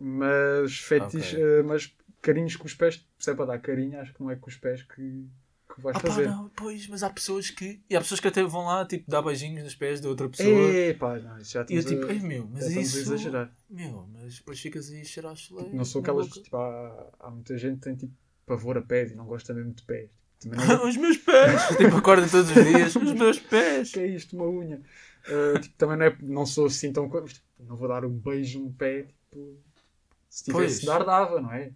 mas 0.00 0.78
fetiches, 0.80 1.34
Ok. 1.34 1.42
eh, 1.42 1.62
mas 1.62 1.96
carinhos 2.20 2.56
com 2.56 2.66
os 2.66 2.74
pés, 2.74 3.06
se 3.18 3.30
é 3.30 3.34
para 3.34 3.44
dar 3.46 3.58
carinho, 3.60 4.00
acho 4.00 4.12
que 4.12 4.20
não 4.20 4.30
é 4.30 4.36
com 4.36 4.48
os 4.48 4.56
pés 4.56 4.82
que, 4.82 5.26
que 5.74 5.80
vais 5.82 5.96
Ah, 5.96 6.00
pá, 6.00 6.08
fazer. 6.08 6.28
não, 6.28 6.48
pois, 6.56 6.86
mas 6.88 7.02
há 7.02 7.10
pessoas 7.10 7.50
que. 7.50 7.80
E 7.90 7.96
há 7.96 8.00
pessoas 8.00 8.20
que 8.20 8.28
até 8.28 8.42
vão 8.42 8.64
lá, 8.66 8.86
tipo, 8.86 9.10
dar 9.10 9.22
beijinhos 9.22 9.64
nos 9.64 9.74
pés 9.74 10.00
de 10.00 10.06
outra 10.06 10.28
pessoa. 10.28 10.70
Epá, 10.72 11.18
não, 11.18 11.38
isso 11.38 11.52
já 11.52 11.66
E 11.68 11.74
eu 11.74 11.78
estamos, 11.80 12.06
tipo, 12.06 12.12
a, 12.24 12.28
meu, 12.28 12.48
mas 12.52 12.66
estamos 12.68 12.88
isso. 12.88 12.98
exagerar. 12.98 13.52
Meu, 13.68 14.08
mas 14.12 14.36
depois 14.38 14.60
ficas 14.60 14.90
aí 14.90 15.00
a 15.00 15.04
cheirar 15.04 15.32
a 15.32 15.36
chulé. 15.36 15.68
Não 15.72 15.84
sou 15.84 16.00
aquelas, 16.00 16.28
boca. 16.28 16.40
tipo, 16.42 16.56
há, 16.56 17.10
há 17.20 17.30
muita 17.30 17.58
gente 17.58 17.76
que 17.76 17.80
tem 17.82 17.96
tipo 17.96 18.12
pavor 18.46 18.78
a 18.78 18.82
pés 18.82 19.10
e 19.12 19.14
não 19.16 19.24
gosta 19.26 19.52
mesmo 19.52 19.72
de 19.72 19.82
pés. 19.82 20.10
Não 20.44 20.62
é 20.62 20.84
os 20.86 20.96
meus 20.98 21.16
pés! 21.16 21.68
tipo, 21.78 21.96
acorda 21.96 22.28
todos 22.28 22.50
os 22.50 22.64
dias, 22.66 22.94
os 22.96 23.12
meus 23.14 23.38
pés! 23.38 23.90
que 23.92 23.98
é 24.00 24.06
isto, 24.06 24.36
uma 24.36 24.46
unha. 24.46 24.78
Uh, 25.26 25.58
tipo, 25.58 25.74
também 25.78 25.96
não, 25.96 26.04
é, 26.04 26.16
não 26.20 26.44
sou 26.44 26.66
assim 26.66 26.92
tão. 26.92 27.08
co- 27.08 27.24
Não 27.58 27.76
vou 27.76 27.88
dar 27.88 28.04
um 28.04 28.10
beijo 28.10 28.60
no 28.60 28.70
pé, 28.70 29.06
tipo. 29.32 29.56
Se 30.28 30.44
tivesse 30.44 30.84
Pois. 30.84 30.84
dar, 30.84 31.02
dava, 31.04 31.40
não 31.40 31.50
é? 31.50 31.72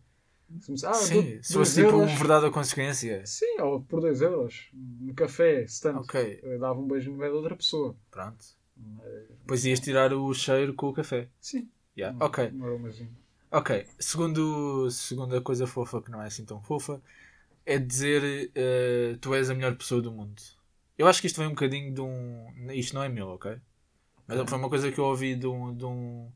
Ah, 0.84 0.94
Sim, 0.94 1.42
se 1.42 1.54
fosse 1.54 1.82
tipo 1.82 1.96
euros. 1.96 2.11
um 2.12 2.16
verdade 2.16 2.46
ou 2.46 2.52
consequência. 2.52 3.24
Sim, 3.26 3.61
ou 3.61 3.82
por 3.82 4.00
2 4.00 4.20
euros. 4.22 4.68
No 4.72 5.14
café, 5.14 5.66
se 5.66 5.82
tanto. 5.82 6.00
Ok, 6.00 6.40
Eu 6.42 6.58
dava 6.58 6.80
um 6.80 6.87
beijo 6.88 7.12
no 7.12 7.18
pé 7.18 7.26
de 7.28 7.34
outra 7.34 7.54
pessoa. 7.56 7.94
pronto. 8.11 8.44
Depois 9.40 9.64
ias 9.64 9.80
tirar 9.80 10.12
o 10.12 10.32
cheiro 10.34 10.74
com 10.74 10.88
o 10.88 10.92
café. 10.92 11.28
sim. 11.40 11.68
Yeah. 11.96 12.16
um- 12.16 12.24
Ok, 12.24 12.52
Um 12.54 12.88
ok. 13.50 13.87
Segundo, 13.98 14.90
segunda 14.90 15.40
coisa 15.40 15.66
fofa 15.66 16.00
que 16.00 16.11
não 16.11 16.22
é 16.22 16.26
assim 16.26 16.44
tão 16.44 16.62
fofa 16.62 17.02
é 17.66 17.78
dizer 17.78 18.50
eh, 18.54 19.16
tu 19.20 19.34
és 19.34 19.50
a 19.50 19.54
melhor 19.54 19.76
pessoa 19.76 20.00
do 20.00 20.12
mundo. 20.12 20.40
Eu 20.96 21.06
acho 21.08 21.20
que 21.20 21.26
isto 21.26 21.38
vem 21.38 21.46
um 21.48 21.50
bocadinho 21.54 21.92
de 21.92 22.00
um. 22.00 22.70
Isto 22.72 22.94
não 22.94 23.02
é 23.02 23.08
meu, 23.08 23.28
ok? 23.28 23.56
Mas 24.26 24.48
foi 24.48 24.58
uma 24.58 24.68
coisa 24.68 24.92
que 24.92 24.98
eu 24.98 25.04
ouvi 25.04 25.34
de 25.34 25.46
um, 25.46 25.74
de 25.74 25.84
um, 25.84 26.30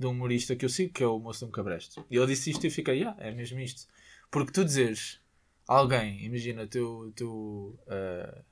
de 0.00 0.06
um 0.06 0.10
humorista 0.12 0.56
que 0.56 0.64
eu 0.64 0.68
sigo, 0.70 0.94
que 0.94 1.02
é 1.04 1.06
o 1.06 1.18
Moço 1.18 1.40
de 1.40 1.44
um 1.44 1.50
Cabresto. 1.50 2.04
E 2.10 2.16
ele 2.16 2.26
disse 2.28 2.50
isto 2.50 2.64
e 2.64 2.68
eu 2.68 2.70
fiquei, 2.72 3.04
ah, 3.04 3.14
é 3.18 3.30
mesmo 3.30 3.60
isto. 3.60 3.86
Porque 4.30 4.50
tu 4.50 4.64
dizes 4.64 5.20
a 5.68 5.74
alguém, 5.76 6.24
imagina 6.24 6.66
teu, 6.66 7.12
teu 7.14 7.78
eh, 7.86 8.42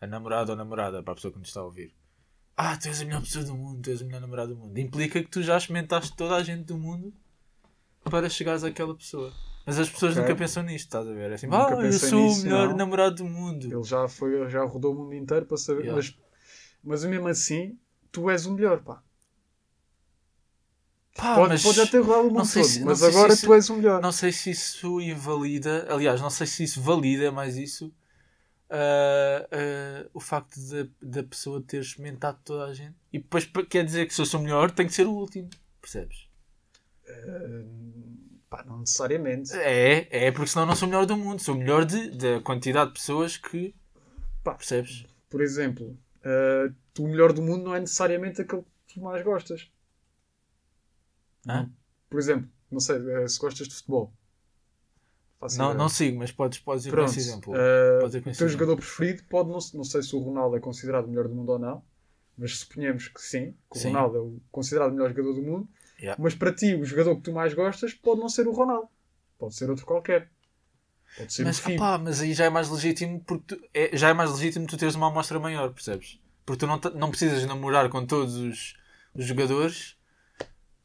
a 0.00 0.06
namorada 0.06 0.52
ou 0.52 0.56
namorada, 0.56 1.02
para 1.02 1.12
a 1.12 1.14
pessoa 1.16 1.30
que 1.30 1.38
nos 1.38 1.48
está 1.48 1.60
a 1.60 1.64
ouvir, 1.64 1.94
ah, 2.56 2.76
tu 2.78 2.88
és 2.88 3.02
a 3.02 3.04
melhor 3.04 3.20
pessoa 3.20 3.44
do 3.44 3.54
mundo, 3.54 3.82
tu 3.82 3.90
és 3.90 4.00
a 4.00 4.04
melhor 4.06 4.20
namorada 4.22 4.54
do 4.54 4.56
mundo. 4.56 4.78
Implica 4.78 5.22
que 5.22 5.28
tu 5.28 5.42
já 5.42 5.56
experimentaste 5.58 6.16
toda 6.16 6.36
a 6.36 6.42
gente 6.42 6.64
do 6.64 6.78
mundo 6.78 7.12
para 8.04 8.30
chegares 8.30 8.64
àquela 8.64 8.94
pessoa. 8.94 9.30
Mas 9.66 9.78
as 9.78 9.90
pessoas 9.90 10.12
Ok. 10.12 10.22
nunca 10.22 10.34
pensam 10.36 10.62
nisto, 10.62 10.86
estás 10.86 11.06
a 11.06 11.12
ver? 11.12 11.30
É 11.30 11.34
assim, 11.34 11.46
Nunca 11.46 11.78
ah, 11.78 11.84
eu 11.84 11.92
sou 11.92 12.22
nisso, 12.22 12.40
o 12.40 12.44
melhor 12.44 12.68
não. 12.68 12.76
namorado 12.76 13.16
do 13.16 13.24
mundo. 13.24 13.66
Ele 13.66 13.82
já, 13.82 14.08
foi, 14.08 14.48
já 14.48 14.64
rodou 14.64 14.94
o 14.94 14.98
mundo 14.98 15.14
inteiro 15.14 15.44
para 15.44 15.56
saber. 15.58 15.84
Yeah. 15.84 15.96
Mas, 15.96 16.18
mas 16.82 17.04
mesmo 17.04 17.28
assim, 17.28 17.78
tu 18.10 18.30
és 18.30 18.46
o 18.46 18.52
melhor, 18.54 18.82
pá. 18.82 19.02
Pá, 21.14 21.36
pode, 21.36 21.48
mas 21.50 21.62
pode 21.62 21.76
já 21.76 21.86
ter 21.86 21.98
rodado 22.00 22.28
o 22.28 22.30
mundo 22.32 22.52
todo, 22.52 22.64
se- 22.64 22.84
mas 22.84 23.02
agora 23.02 23.32
isso- 23.32 23.46
tu 23.46 23.54
és 23.54 23.70
o 23.70 23.76
melhor. 23.76 24.02
não 24.02 24.10
sei 24.12 24.32
se 24.32 24.50
isso 24.50 25.00
invalida, 25.00 25.86
aliás, 25.88 26.20
não 26.20 26.28
sei 26.30 26.46
se 26.46 26.64
isso 26.64 26.80
valida 26.82 27.30
mais 27.30 27.56
isso, 27.56 27.92
ah, 28.68 29.46
ah, 29.52 30.08
o 30.12 30.18
facto 30.20 30.58
da 31.00 31.22
pessoa 31.22 31.62
ter 31.62 31.80
experimentado 31.80 32.38
toda 32.44 32.64
a 32.64 32.74
gente. 32.74 32.96
E 33.12 33.18
depois 33.18 33.48
quer 33.70 33.84
dizer 33.84 34.06
que 34.06 34.14
se 34.14 34.20
eu 34.20 34.26
sou 34.26 34.40
melhor, 34.40 34.70
tem 34.72 34.86
que 34.86 34.92
ser 34.92 35.06
o 35.06 35.12
último. 35.12 35.48
Percebes? 35.80 36.28
Eh, 37.06 37.64
pá, 38.50 38.64
não 38.66 38.80
necessariamente. 38.80 39.52
É, 39.54 40.26
é 40.26 40.32
porque 40.32 40.48
senão 40.50 40.66
não 40.66 40.74
sou 40.74 40.88
o 40.88 40.90
melhor 40.90 41.06
do 41.06 41.16
mundo. 41.16 41.40
Sou 41.40 41.54
o 41.54 41.58
melhor 41.58 41.84
da 41.84 42.40
quantidade 42.42 42.88
de 42.88 42.94
pessoas 42.98 43.36
que. 43.36 43.74
Pá. 44.42 44.54
Percebes? 44.54 45.04
Por 45.30 45.40
exemplo, 45.42 45.96
tu, 46.92 47.04
o 47.04 47.08
melhor 47.08 47.32
do 47.32 47.42
mundo 47.42 47.64
não 47.64 47.74
é 47.74 47.80
necessariamente 47.80 48.40
aquele 48.40 48.62
que 48.86 48.94
tu 48.94 49.00
mais 49.00 49.22
gostas. 49.22 49.70
Hã? 51.48 51.70
Por 52.08 52.18
exemplo, 52.18 52.48
não 52.70 52.80
sei 52.80 52.96
eh, 52.96 53.28
se 53.28 53.38
gostas 53.38 53.68
de 53.68 53.74
futebol. 53.74 54.12
Não, 55.52 55.66
ideia. 55.66 55.74
não 55.74 55.88
sigo, 55.88 56.18
mas 56.18 56.32
podes, 56.32 56.58
podes 56.58 56.86
ir 56.86 56.90
com 56.90 56.96
Pronto. 56.96 57.10
esse 57.10 57.18
exemplo. 57.18 57.52
Podes 58.00 58.14
ir 58.14 58.22
com 58.22 58.30
o 58.30 58.34
teu 58.34 58.48
jogador 58.48 58.76
preferido 58.76 59.24
pode 59.24 59.50
não, 59.50 59.58
não 59.74 59.84
sei 59.84 60.02
se 60.02 60.16
o 60.16 60.18
Ronaldo 60.18 60.56
é 60.56 60.60
considerado 60.60 61.04
o 61.04 61.08
melhor 61.08 61.28
do 61.28 61.34
mundo 61.34 61.52
ou 61.52 61.58
não, 61.58 61.82
mas 62.36 62.58
suponhamos 62.58 63.08
que 63.08 63.20
sim, 63.20 63.52
que 63.70 63.78
o 63.78 63.80
Sim. 63.80 63.88
Ronaldo 63.88 64.16
é 64.16 64.20
o 64.20 64.40
considerado 64.50 64.90
o 64.90 64.94
melhor 64.94 65.10
jogador 65.10 65.34
do 65.34 65.42
mundo. 65.42 65.68
Yeah. 66.00 66.20
Mas 66.22 66.34
para 66.34 66.52
ti, 66.52 66.74
o 66.74 66.84
jogador 66.84 67.16
que 67.16 67.22
tu 67.22 67.32
mais 67.32 67.52
gostas 67.54 67.92
pode 67.92 68.20
não 68.20 68.28
ser 68.28 68.48
o 68.48 68.52
Ronaldo, 68.52 68.88
pode 69.38 69.54
ser 69.54 69.68
outro 69.70 69.86
qualquer. 69.86 70.30
Pode 71.16 71.32
ser 71.32 71.44
Mas, 71.44 71.58
Figo. 71.60 71.76
opá, 71.76 71.98
mas 71.98 72.20
aí 72.20 72.32
já 72.34 72.46
é 72.46 72.50
mais 72.50 72.68
legítimo 72.68 73.20
porque 73.20 73.54
tu, 73.54 73.68
é, 73.72 73.96
já 73.96 74.08
é 74.08 74.12
mais 74.12 74.32
legítimo 74.32 74.66
tu 74.66 74.76
teres 74.76 74.94
uma 74.96 75.08
amostra 75.08 75.38
maior, 75.38 75.72
percebes? 75.72 76.20
Porque 76.44 76.60
tu 76.60 76.66
não, 76.66 76.80
não 76.98 77.10
precisas 77.10 77.44
namorar 77.44 77.88
com 77.88 78.04
todos 78.04 78.34
os, 78.34 78.76
os 79.14 79.24
jogadores 79.24 79.96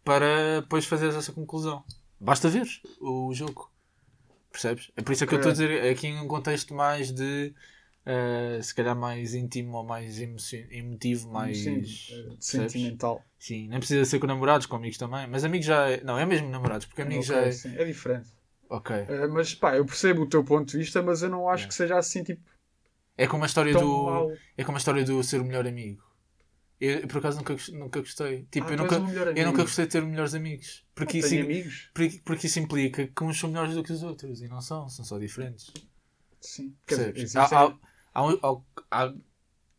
para 0.04 0.62
depois 0.62 0.86
fazeres 0.86 1.16
essa 1.16 1.32
conclusão. 1.34 1.84
Basta 2.20 2.50
ver 2.50 2.68
o 3.02 3.34
jogo. 3.34 3.72
Percebes? 4.52 4.92
É 4.96 5.02
por 5.02 5.14
isso 5.14 5.24
é 5.24 5.28
que 5.28 5.34
eu 5.34 5.38
estou 5.38 5.50
a 5.52 5.54
dizer 5.54 5.90
aqui 5.92 6.08
em 6.08 6.20
um 6.20 6.28
contexto 6.28 6.74
mais 6.74 7.12
de 7.12 7.54
eh, 8.06 8.60
se 8.62 8.74
calhar 8.74 8.96
mais 8.96 9.34
íntimo 9.36 9.78
ou 9.78 9.84
mais 9.84 10.20
emotivo, 10.20 11.30
mais 11.32 11.64
Sim, 11.64 11.84
eh, 11.84 12.36
sentimental. 12.40 13.24
Sim, 13.38 13.68
nem 13.70 13.80
precisa 13.80 14.06
ser 14.06 14.20
com 14.20 14.28
namorados, 14.28 14.66
com 14.66 14.76
amigos 14.76 14.98
também. 14.98 15.28
Mas 15.28 15.44
amigos 15.44 15.66
já 15.68 15.90
é. 15.90 16.04
Não, 16.04 16.18
é 16.18 16.26
mesmo 16.26 16.50
namorados, 16.50 16.86
porque 16.88 17.02
amigos 17.04 17.26
Ok, 17.26 17.36
já 17.36 17.42
é. 17.48 17.52
sim, 17.52 17.76
é 17.78 17.86
diferente. 17.86 18.30
Ok. 18.70 18.96
Eh, 19.08 19.28
mas 19.28 19.54
pá, 19.56 19.76
eu 19.78 19.86
percebo 19.86 20.24
o 20.24 20.30
teu 20.30 20.44
ponto 20.44 20.72
de 20.72 20.78
vista, 20.78 21.02
mas 21.02 21.22
eu 21.22 21.30
não 21.30 21.50
acho 21.50 21.64
Yeah. 21.64 21.68
que 21.68 21.74
seja 21.76 21.98
assim 21.98 22.24
tipo 22.24 22.42
É 23.18 23.28
como 23.28 23.44
a 23.44 23.48
história 23.48 23.74
do. 23.74 23.86
mau. 24.04 24.32
É 24.58 24.64
como 24.64 24.78
a 24.78 24.80
história 24.80 25.04
do 25.06 25.24
ser 25.24 25.42
o 25.42 25.46
melhor 25.46 25.68
amigo. 25.68 26.04
Eu, 26.82 27.08
por 27.10 27.18
acaso 27.18 27.38
nunca, 27.38 27.56
nunca 27.74 28.00
gostei. 28.00 28.48
Tipo, 28.50 28.68
Ah, 28.68 28.72
eu, 28.72 28.78
nunca, 28.78 28.96
eu 29.36 29.46
nunca 29.46 29.64
gostei 29.64 29.86
de 29.86 29.92
ter 29.92 30.02
melhores 30.02 30.34
amigos. 30.34 30.86
Porque 30.96 31.20
Não 31.20 31.28
isso, 31.28 31.36
amigos. 31.40 31.90
porque, 31.94 32.22
porque 32.24 32.48
isso 32.48 32.60
implica 32.60 33.08
que 33.08 33.24
uns 33.24 33.38
são 33.38 33.50
melhores 33.50 33.74
do 33.76 33.84
que 33.84 33.92
os 33.92 34.02
outros. 34.02 34.42
E 34.42 34.48
não 34.48 34.62
são, 34.62 34.88
são 34.88 35.04
só 35.04 35.18
diferentes. 35.18 35.74
Sim. 36.40 36.74
Percebes? 36.86 37.36
Há, 37.36 37.44
há, 37.46 37.76
há, 38.14 38.62
há- 38.92 39.14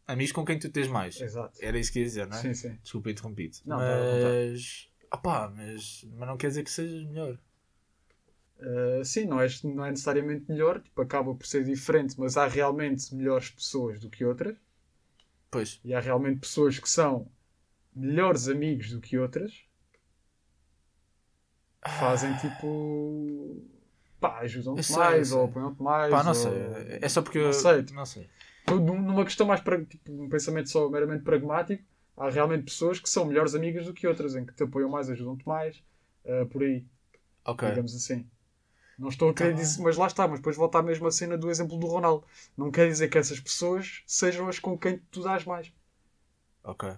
amigos 0.07 0.33
com 0.33 0.45
quem 0.45 0.59
tu 0.59 0.69
tens 0.71 0.89
mais. 0.89 1.19
Exato. 1.21 1.59
Era 1.63 1.79
isso 1.79 1.91
que 1.91 2.01
ia 2.01 2.05
dizer, 2.05 2.27
não 2.27 2.37
é? 2.37 2.41
Sim, 2.43 2.53
sim. 2.55 2.79
Desculpa, 2.83 3.11
interrompi-te. 3.11 3.67
Não, 3.67 3.79
mas. 3.79 4.89
Opá, 5.13 5.51
mas. 5.57 6.05
Mas 6.19 6.29
não 6.29 6.37
quer 6.37 6.49
dizer 6.49 6.65
que 6.65 6.71
sejas 6.71 7.03
melhor. 7.05 7.39
Uh, 8.59 9.03
sim, 9.07 9.25
não 9.25 9.41
é, 9.41 9.47
não 9.65 9.87
é 9.87 9.91
necessariamente 9.91 10.45
melhor, 10.47 10.83
tipo, 10.83 11.01
acaba 11.01 11.35
por 11.35 11.47
ser 11.47 11.65
diferente, 11.65 12.15
mas 12.21 12.37
há 12.37 12.47
realmente 12.47 13.15
melhores 13.15 13.49
pessoas 13.49 13.99
do 13.99 14.11
que 14.11 14.23
outras. 14.23 14.55
Pois. 15.51 15.81
E 15.85 15.93
há 15.95 16.01
realmente 16.01 16.41
pessoas 16.41 16.79
que 16.79 16.89
são 16.89 17.27
melhores 17.95 18.49
amigos 18.49 18.91
do 18.93 19.01
que 19.01 19.19
outras. 19.19 19.65
Que 21.83 21.91
fazem 21.91 22.37
tipo. 22.37 23.63
pá, 24.21 24.41
ajudam-te 24.41 24.79
Eu 24.79 24.85
sei, 24.85 24.97
mais 24.97 25.31
eu 25.31 25.39
ou 25.39 25.45
apoiam-te 25.47 25.83
mais. 25.83 26.11
Pá, 26.11 26.23
não 26.23 26.31
ou- 26.31 26.35
sei. 26.35 26.99
É 27.01 27.09
só 27.09 27.23
porque 27.23 27.39
eu. 27.39 27.45
Não 27.47 27.53
sei. 27.53 27.85
Não 27.93 28.07
sei. 28.07 28.29
Num- 28.69 29.01
numa 29.03 29.25
questão 29.25 29.47
mais 29.47 29.61
pra, 29.61 29.83
tipo, 29.85 30.13
um 30.13 30.29
pensamento 30.29 30.69
só 30.71 30.89
meramente 30.89 31.25
pragmático, 31.25 31.83
há 32.17 32.29
realmente 32.29 32.65
pessoas 32.65 33.01
que 33.01 33.09
são 33.09 33.25
melhores 33.25 33.55
amigas 33.55 33.87
do 33.87 33.95
que 33.95 34.07
outras, 34.07 34.37
em 34.37 34.45
que 34.45 34.53
te 34.55 34.63
apoiam 34.63 34.89
mais, 34.91 35.09
ajudam-te 35.11 35.47
mais, 35.49 35.83
uh, 36.25 36.47
por 36.47 36.63
aí, 36.63 36.85
Ok. 37.45 37.69
digamos 37.69 37.95
assim. 37.97 38.29
Não 39.01 39.09
estou 39.09 39.31
a 39.31 39.35
querer 39.35 39.55
Tá 39.55 39.57
dizer, 39.61 39.77
bem. 39.77 39.85
mas 39.87 39.97
lá 39.97 40.07
está, 40.07 40.29
mas 40.29 40.39
depois 40.41 40.57
volta 40.57 40.79
à 40.79 40.83
mesma 40.83 41.11
cena 41.11 41.37
do 41.39 41.51
exemplo 41.51 41.79
do 41.79 41.87
Ronaldo. 41.87 42.25
Não 42.57 42.71
quer 42.71 42.87
dizer 42.87 43.09
que 43.09 43.19
essas 43.19 43.41
pessoas 43.41 44.03
sejam 44.07 44.47
as 44.49 44.59
com 44.59 44.79
quem 44.79 44.99
tu 45.11 45.23
dás 45.23 45.45
mais. 45.45 45.73
Ok. 46.63 46.89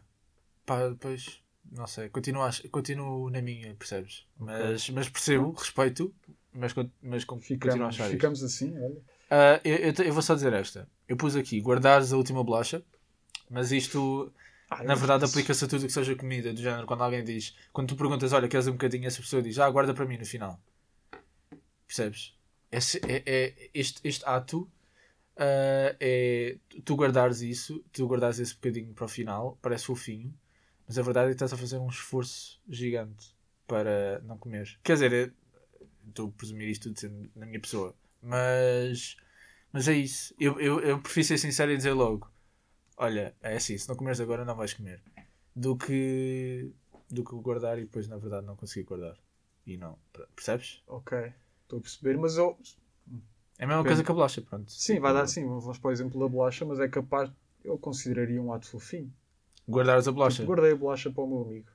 Pá, 0.67 0.89
depois. 0.89 1.41
Não 1.71 1.87
sei. 1.87 2.09
Continuo, 2.09 2.43
continuo 2.71 3.31
na 3.31 3.41
minha, 3.41 3.75
percebes? 3.75 4.27
Mas, 4.39 4.91
mas 4.91 5.09
percebo, 5.09 5.53
respeito, 5.53 6.13
mas, 6.53 6.75
mas 7.01 7.25
con- 7.25 7.37
continuo 7.37 7.47
a 7.47 7.47
Ficamos, 7.47 7.87
achar 7.87 8.05
isto. 8.05 8.13
ficamos 8.15 8.43
assim, 8.43 8.77
olha. 8.77 8.97
Ah, 9.31 9.61
eu, 9.65 9.77
eu 9.77 9.95
eu 10.07 10.13
vou 10.13 10.23
só 10.23 10.35
dizer 10.35 10.53
esta. 10.53 10.89
Eu 11.09 11.17
pus 11.17 11.37
aqui 11.37 11.61
guardares 11.61 12.13
a 12.13 12.17
última 12.17 12.43
bolacha, 12.45 12.83
mas 13.49 13.71
isto 13.73 14.31
Ah, 14.69 14.83
na 14.83 14.95
verdade 14.95 15.25
aplica-se 15.25 15.65
a 15.65 15.69
tudo 15.69 15.87
que 15.87 15.93
seja 15.93 16.15
comida, 16.17 16.53
do 16.53 16.61
género 16.61 16.87
quando 16.87 17.03
alguém 17.05 17.25
diz, 17.25 17.55
quando 17.73 17.89
tu 17.89 17.97
perguntas, 17.97 18.33
olha, 18.33 18.49
queres 18.49 18.67
um 18.67 18.73
bocadinho, 18.73 19.07
essa 19.07 19.23
pessoa 19.23 19.41
diz, 19.43 19.59
ah, 19.59 19.71
guarda 19.71 19.95
para 19.95 20.05
mim 20.05 20.19
no 20.19 20.27
final. 20.27 20.61
Percebes? 21.93 22.35
Esse, 22.71 22.99
é, 23.07 23.23
é- 23.27 23.71
este, 23.75 24.01
este 24.09 24.25
ato 24.25 24.67
ah, 25.37 25.95
é 26.01 26.59
tu 26.85 26.97
guardares 26.97 27.43
isso, 27.43 27.85
tu 27.93 28.07
guardares 28.07 28.39
esse 28.39 28.55
bocadinho 28.55 28.95
para 28.95 29.05
o 29.05 29.09
final, 29.09 29.59
parece 29.63 29.85
fofinho, 29.87 30.33
mas 30.89 30.99
a 30.99 31.03
verdade 31.03 31.27
é 31.29 31.31
que 31.31 31.35
estás 31.37 31.53
a 31.53 31.57
fazer 31.59 31.79
um 31.79 31.89
esforço 31.89 32.61
gigante 32.69 33.35
para 33.67 34.21
não 34.23 34.39
comer. 34.39 34.79
Quer 34.83 34.95
dizer, 34.95 35.13
é- 35.13 35.33
estou 36.09 36.29
a 36.29 36.33
presumir 36.33 36.69
isto 36.71 36.85
tudo 36.89 37.01
sendo 37.01 37.31
na 37.37 37.47
minha 37.47 37.61
pessoa, 37.61 37.95
mas, 38.23 39.17
mas 39.73 39.89
é 39.89 39.95
isso. 39.95 40.35
Eu, 40.41 40.61
eu, 40.61 40.81
eu 40.81 41.01
prefiro 41.03 41.27
ser 41.29 41.39
sincero 41.39 41.73
e 41.73 41.77
dizer 41.77 41.93
logo: 41.93 42.31
olha, 42.97 43.35
é 43.43 43.57
assim, 43.57 43.79
se 43.79 43.89
não 43.89 43.97
comeres 43.97 44.21
agora, 44.21 44.45
não 44.45 44.57
vais 44.57 44.75
comer, 44.75 45.03
do 45.57 45.77
que, 45.77 46.73
do 47.11 47.25
que 47.25 47.35
guardar 47.37 47.79
e 47.79 47.83
depois, 47.83 48.09
na 48.09 48.19
verdade, 48.19 48.47
não 48.47 48.57
conseguir 48.57 48.85
guardar. 48.85 49.17
E 49.67 49.77
não, 49.77 49.99
percebes? 50.37 50.83
Ok, 50.87 51.33
estou 51.73 51.79
a 51.79 51.83
perceber, 51.83 52.19
mas 52.19 52.37
eu. 52.37 52.59
É 53.59 53.65
a 53.65 53.67
mesma 53.67 53.83
coisa 53.85 54.05
que 54.05 54.11
a 54.11 54.15
bolacha, 54.15 54.43
pronto. 54.43 54.71
Sim, 54.71 55.01
vai 55.01 55.13
dar 55.15 55.27
sim, 55.27 55.47
vamos 55.47 55.79
para 55.79 55.89
o 55.89 55.93
exemplo 55.93 56.21
da 56.21 56.29
bolacha, 56.29 56.65
mas 56.65 56.79
é 56.81 56.89
capaz. 56.89 57.31
Eu 57.65 57.79
consideraria 57.79 58.43
um 58.43 58.53
ato 58.53 58.67
fofinho. 58.67 59.13
Guardares 59.69 60.09
a 60.09 60.13
bolacha. 60.13 60.39
Tipo, 60.39 60.49
guardei 60.49 60.73
a 60.73 60.77
bolacha 60.77 61.11
para 61.11 61.23
o 61.23 61.27
meu 61.29 61.43
amigo. 61.43 61.71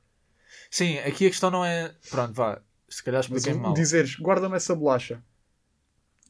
Sim, 0.69 0.97
aqui 0.99 1.25
a 1.25 1.29
questão 1.29 1.49
não 1.49 1.63
é. 1.63 1.95
Pronto, 2.09 2.33
vá. 2.33 2.61
Se 2.89 3.01
calhar 3.03 3.19
Mas 3.19 3.25
expliquei 3.41 3.53
o- 3.53 3.61
mal. 3.61 3.73
dizeres, 3.73 4.17
guarda-me 4.19 4.55
essa 4.55 4.75
bolacha, 4.75 5.23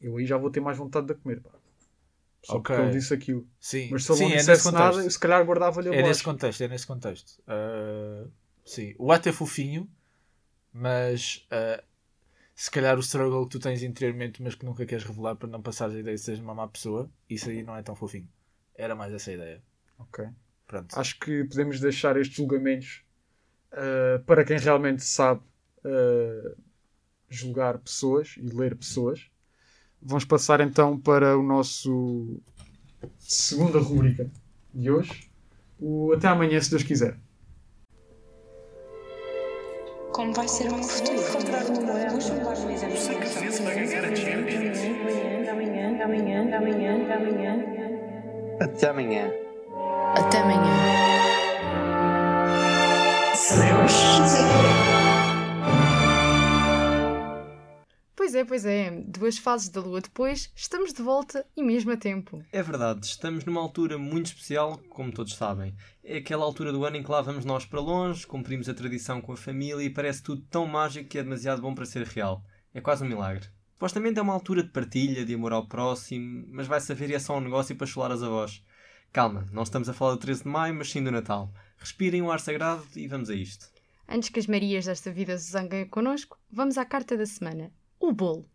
eu 0.01 0.15
aí 0.17 0.25
já 0.25 0.37
vou 0.37 0.49
ter 0.51 0.59
mais 0.59 0.77
vontade 0.77 1.07
de 1.07 1.15
comer. 1.15 1.41
Pá. 1.41 1.49
Só 2.43 2.55
Ok. 2.57 2.75
porque 2.75 2.81
ele 2.87 2.91
disse 2.99 3.13
aquilo. 3.13 3.47
Sim, 3.59 3.89
Mas 3.91 4.05
se 4.05 4.11
ele 4.11 4.17
sim 4.19 4.25
não 4.25 4.31
é 4.33 4.37
dissesse 4.37 4.71
nada, 4.71 5.03
eu 5.03 5.11
se 5.11 5.19
calhar 5.19 5.43
guardava-lhe 5.45 5.89
a 5.89 5.91
É 5.91 5.95
nesse 5.95 6.03
bolacha. 6.03 6.23
contexto, 6.23 6.61
é 6.61 6.67
nesse 6.67 6.87
contexto. 6.87 7.41
Ah, 7.47 8.27
sim, 8.63 8.95
o 8.99 9.11
ato 9.11 9.27
é 9.29 9.33
fofinho, 9.33 9.89
mas 10.71 11.45
ah, 11.51 11.83
se 12.59 12.71
calhar 12.71 12.97
o 12.97 13.01
struggle 13.01 13.45
que 13.45 13.51
tu 13.51 13.59
tens 13.59 13.83
interiormente, 13.83 14.41
mas 14.41 14.55
que 14.55 14.65
nunca 14.65 14.83
queres 14.83 15.03
revelar 15.03 15.35
para 15.35 15.47
não 15.47 15.61
passar 15.61 15.91
a 15.91 15.93
ideia 15.93 16.15
de 16.15 16.21
seres 16.21 16.39
uma 16.39 16.55
má 16.55 16.67
pessoa, 16.67 17.07
isso 17.29 17.51
aí 17.51 17.61
não 17.61 17.75
é 17.75 17.83
tão 17.83 17.95
fofinho. 17.95 18.27
Era 18.73 18.95
mais 18.95 19.13
essa 19.13 19.29
a 19.29 19.33
ideia. 19.35 19.63
Ok. 19.99 20.25
Pronto. 20.65 20.99
Acho 20.99 21.19
que 21.19 21.43
podemos 21.43 21.79
deixar 21.79 22.17
estes 22.17 22.35
julgamentos 22.35 23.05
uh, 23.73 24.23
para 24.23 24.43
quem 24.43 24.57
realmente 24.57 25.03
sabe 25.03 25.41
uh, 25.85 26.57
julgar 27.29 27.77
pessoas 27.77 28.33
e 28.37 28.49
ler 28.49 28.75
pessoas. 28.75 29.29
Vamos 30.01 30.25
passar 30.25 30.59
então 30.59 30.99
para 30.99 31.37
o 31.37 31.43
nosso 31.43 32.41
segunda 33.19 33.77
rubrica 33.77 34.31
de 34.73 34.89
hoje. 34.89 35.29
O 35.79 36.11
Até 36.11 36.27
amanhã, 36.27 36.59
se 36.59 36.71
Deus 36.71 36.81
quiser. 36.81 37.19
Como 40.17 40.33
vai 40.33 40.47
ser 40.47 40.67
o 40.71 40.73
meu 40.73 40.83
futuro? 40.83 41.21
Até 48.59 48.89
amanhã. 48.89 49.31
Até 50.15 50.39
amanhã. 50.39 50.73
Pois 53.37 54.76
é, 58.37 58.45
pois 58.45 58.65
é. 58.65 58.91
Duas 59.05 59.37
fases 59.37 59.69
da 59.69 59.81
lua 59.81 59.99
depois, 59.99 60.51
estamos 60.55 60.93
de 60.93 61.01
volta 61.01 61.45
e 61.55 61.63
mesmo 61.63 61.91
a 61.91 61.97
tempo. 61.97 62.43
É 62.51 62.63
verdade, 62.63 63.05
estamos 63.05 63.43
numa 63.43 63.59
altura 63.59 63.97
muito 63.97 64.27
especial, 64.27 64.79
como 64.89 65.11
todos 65.11 65.35
sabem. 65.35 65.75
É 66.03 66.17
aquela 66.17 66.45
altura 66.45 66.71
do 66.71 66.85
ano 66.85 66.97
em 66.97 67.03
que 67.03 67.11
lá 67.11 67.21
vamos 67.21 67.43
nós 67.43 67.65
para 67.65 67.81
longe, 67.81 68.25
cumprimos 68.25 68.69
a 68.69 68.73
tradição 68.73 69.19
com 69.19 69.33
a 69.33 69.37
família 69.37 69.83
e 69.83 69.89
parece 69.89 70.23
tudo 70.23 70.41
tão 70.49 70.65
mágico 70.65 71.09
que 71.09 71.17
é 71.17 71.23
demasiado 71.23 71.61
bom 71.61 71.75
para 71.75 71.85
ser 71.85 72.05
real. 72.05 72.41
É 72.73 72.79
quase 72.79 73.03
um 73.03 73.07
milagre. 73.07 73.47
Supostamente 73.73 74.17
é 74.17 74.21
uma 74.21 74.33
altura 74.33 74.63
de 74.63 74.69
partilha, 74.69 75.25
de 75.25 75.33
amor 75.33 75.53
ao 75.53 75.67
próximo, 75.67 76.45
mas 76.49 76.65
vai 76.65 76.79
saber 76.79 77.09
e 77.09 77.15
é 77.15 77.19
só 77.19 77.37
um 77.37 77.41
negócio 77.41 77.75
para 77.75 77.85
chular 77.85 78.11
as 78.11 78.23
avós. 78.23 78.63
Calma, 79.11 79.45
não 79.51 79.63
estamos 79.63 79.89
a 79.89 79.93
falar 79.93 80.13
do 80.13 80.19
13 80.19 80.43
de 80.43 80.49
maio, 80.49 80.75
mas 80.75 80.89
sim 80.89 81.03
do 81.03 81.11
Natal. 81.11 81.51
Respirem 81.77 82.21
o 82.21 82.31
ar 82.31 82.39
sagrado 82.39 82.83
e 82.95 83.07
vamos 83.07 83.29
a 83.29 83.35
isto. 83.35 83.67
Antes 84.07 84.29
que 84.29 84.39
as 84.39 84.47
Marias 84.47 84.85
desta 84.85 85.11
vida 85.11 85.37
se 85.37 85.51
zanguem 85.51 85.85
connosco, 85.87 86.39
vamos 86.51 86.77
à 86.77 86.85
carta 86.85 87.17
da 87.17 87.25
semana. 87.25 87.71
O 87.99 88.11
bolo. 88.11 88.49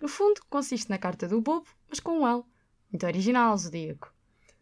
No 0.00 0.08
fundo, 0.08 0.40
consiste 0.48 0.90
na 0.90 0.98
carta 0.98 1.28
do 1.28 1.40
bobo, 1.40 1.66
mas 1.88 2.00
com 2.00 2.20
um 2.20 2.26
L. 2.26 2.42
Muito 2.90 3.06
original, 3.06 3.56
Zodíaco. 3.56 4.12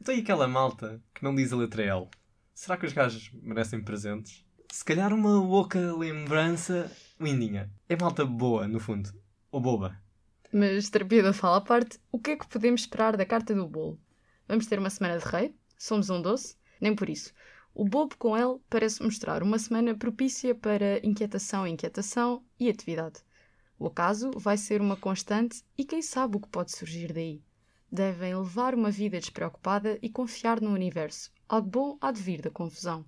Então 0.01 0.15
e 0.15 0.21
aquela 0.21 0.47
malta 0.47 1.03
que 1.15 1.25
não 1.25 1.35
diz 1.35 1.53
a 1.53 1.57
letra 1.57 1.83
L? 1.83 2.09
Será 2.55 2.77
que 2.77 2.87
os 2.87 2.93
gajos 2.93 3.31
merecem 3.43 3.83
presentes? 3.83 4.45
Se 4.71 4.85
calhar 4.85 5.13
uma 5.13 5.41
louca 5.41 5.79
lembrança 5.97 6.91
lindinha. 7.21 7.71
É 7.89 7.97
malta 7.97 8.25
boa, 8.25 8.67
no 8.67 8.81
fundo. 8.81 9.11
Ou 9.51 9.61
boba. 9.61 10.01
Mas, 10.53 10.91
terapia 10.91 11.23
da 11.23 11.33
fala 11.33 11.57
à 11.57 11.61
parte, 11.61 11.99
o 12.13 12.19
que 12.19 12.33
é 12.33 12.37
que 12.37 12.47
podemos 12.47 12.83
esperar 12.83 13.17
da 13.17 13.25
carta 13.25 13.55
do 13.55 13.67
bolo? 13.69 14.01
Vamos 14.47 14.67
ter 14.67 14.79
uma 14.79 14.91
semana 14.91 15.19
de 15.19 15.25
rei? 15.25 15.55
Somos 15.79 16.11
um 16.11 16.21
doce? 16.21 16.57
Nem 16.81 16.95
por 16.95 17.09
isso. 17.09 17.33
O 17.75 17.85
bobo 17.85 18.17
com 18.17 18.37
L 18.37 18.61
parece 18.71 19.03
mostrar 19.03 19.43
uma 19.43 19.59
semana 19.59 19.97
propícia 19.97 20.55
para 20.55 21.05
inquietação, 21.05 21.67
inquietação 21.67 22.45
e 22.59 22.69
atividade. 22.69 23.21
O 23.79 23.87
acaso 23.87 24.31
vai 24.37 24.57
ser 24.57 24.81
uma 24.81 24.97
constante 24.97 25.63
e 25.77 25.85
quem 25.85 26.01
sabe 26.01 26.37
o 26.37 26.41
que 26.41 26.49
pode 26.49 26.71
surgir 26.73 27.13
daí. 27.13 27.43
Devem 27.91 28.35
levar 28.35 28.75
uma 28.75 28.91
vida 28.91 29.19
despreocupada 29.19 29.99
e 30.01 30.09
confiar 30.09 30.61
no 30.61 30.71
universo. 30.71 31.33
Algo 31.49 31.69
bom 31.69 31.99
há 32.01 32.11
de 32.13 32.23
vir 32.23 32.41
da 32.41 32.51
confusão. 32.51 33.05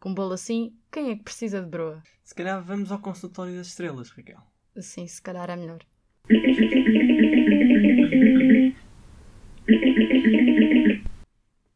Com 0.00 0.14
bolo 0.14 0.32
assim, 0.32 0.74
quem 0.90 1.10
é 1.10 1.16
que 1.16 1.24
precisa 1.24 1.60
de 1.60 1.68
broa? 1.68 2.02
Se 2.24 2.34
calhar 2.34 2.62
vamos 2.62 2.90
ao 2.90 2.98
consultório 2.98 3.56
das 3.56 3.68
estrelas, 3.68 4.10
Raquel. 4.10 4.40
Assim, 4.76 5.06
se 5.06 5.20
calhar 5.20 5.50
é 5.50 5.56
melhor. 5.56 5.80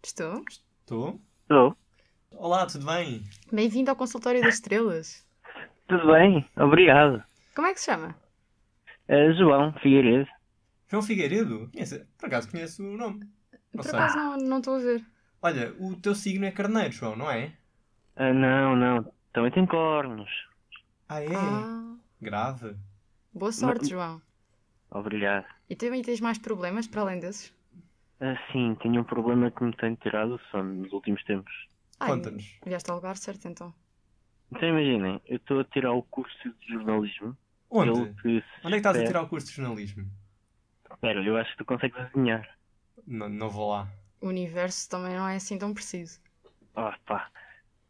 Estou? 0.05 0.45
Estou? 0.81 1.21
Estou. 1.42 1.77
Olá, 2.33 2.66
tudo 2.66 2.87
bem? 2.87 3.23
Bem-vindo 3.53 3.90
ao 3.90 3.97
consultório 3.97 4.40
das 4.40 4.55
estrelas. 4.55 5.27
Tudo 5.87 6.12
bem? 6.12 6.49
Obrigado. 6.57 7.23
Como 7.55 7.66
é 7.66 7.75
que 7.75 7.81
se 7.81 7.87
chama? 7.87 8.21
João 9.37 9.72
Figueiredo. 9.75 10.29
João 10.88 11.03
Figueiredo? 11.03 11.70
Conhece? 11.72 12.07
Por 12.18 12.27
acaso 12.27 12.51
conheço 12.51 12.83
o 12.85 12.96
nome. 12.96 13.20
Não 13.72 13.83
Por 13.83 13.85
sei. 13.85 13.98
acaso 13.98 14.16
não 14.16 14.37
não 14.38 14.59
estou 14.59 14.75
a 14.77 14.79
ver. 14.79 15.05
Olha, 15.40 15.75
o 15.81 15.96
teu 15.96 16.14
signo 16.14 16.44
é 16.44 16.51
carneiro, 16.51 16.92
João, 16.92 17.16
não 17.16 17.31
é? 17.31 17.53
Ah, 18.16 18.33
não, 18.33 18.77
não. 18.77 19.12
Também 19.33 19.51
tem 19.51 19.66
cornos. 19.66 20.31
Ah, 21.09 21.20
é? 21.22 21.35
Ah, 21.35 21.96
Grave. 22.20 22.77
boa 23.33 23.51
sorte, 23.53 23.81
Mas- 23.83 23.88
João. 23.88 24.20
Obrigado. 24.90 25.46
E 25.70 25.75
também 25.75 26.03
tens 26.03 26.20
mais 26.20 26.38
problemas 26.38 26.87
para 26.87 27.01
além 27.01 27.18
desses? 27.18 27.53
Ah, 28.20 28.37
sim, 28.53 28.77
tenho 28.83 29.01
um 29.01 29.05
problema 29.05 29.51
que 29.51 29.64
me 29.64 29.75
tem 29.77 29.94
tirado 29.96 30.35
o 30.35 30.40
sono 30.51 30.75
nos 30.75 30.92
últimos 30.92 31.25
tempos. 31.25 31.53
Conta-nos. 31.98 32.59
Vieste 32.64 32.90
ao 32.90 32.96
lugar 32.96 33.16
certo 33.16 33.48
então. 33.48 33.75
Então 34.51 34.68
imaginem, 34.68 35.20
eu 35.27 35.37
estou 35.38 35.61
a 35.61 35.64
tirar 35.64 35.92
o 35.92 36.03
curso 36.03 36.37
de 36.61 36.72
jornalismo. 36.75 37.37
Onde? 37.74 37.90
Onde 38.00 38.38
é 38.38 38.70
que 38.70 38.76
estás 38.76 38.96
a 38.98 39.04
tirar 39.06 39.22
o 39.22 39.28
curso 39.28 39.46
de 39.48 39.54
jornalismo? 39.54 40.11
Espera, 40.90 41.22
eu 41.24 41.37
acho 41.37 41.50
que 41.52 41.58
tu 41.58 41.64
consegues 41.64 41.96
adivinhar. 41.98 42.46
Não, 43.06 43.28
não 43.28 43.48
vou 43.48 43.70
lá. 43.70 43.88
O 44.20 44.28
universo 44.28 44.88
também 44.90 45.14
não 45.16 45.26
é 45.26 45.37
assim 45.37 45.58
tão 45.58 45.72
preciso. 45.72 46.20
Ah, 46.76 46.96
pá. 47.06 47.30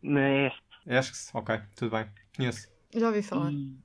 Na 0.01 0.29
este. 0.47 0.63
Acho 0.87 1.11
que 1.11 1.17
se. 1.17 1.37
Ok, 1.37 1.61
tudo 1.77 1.91
bem. 1.97 2.09
Conheço. 2.37 2.69
Já 2.95 3.07
ouvi 3.09 3.23
falar. 3.23 3.51
E, 3.53 3.77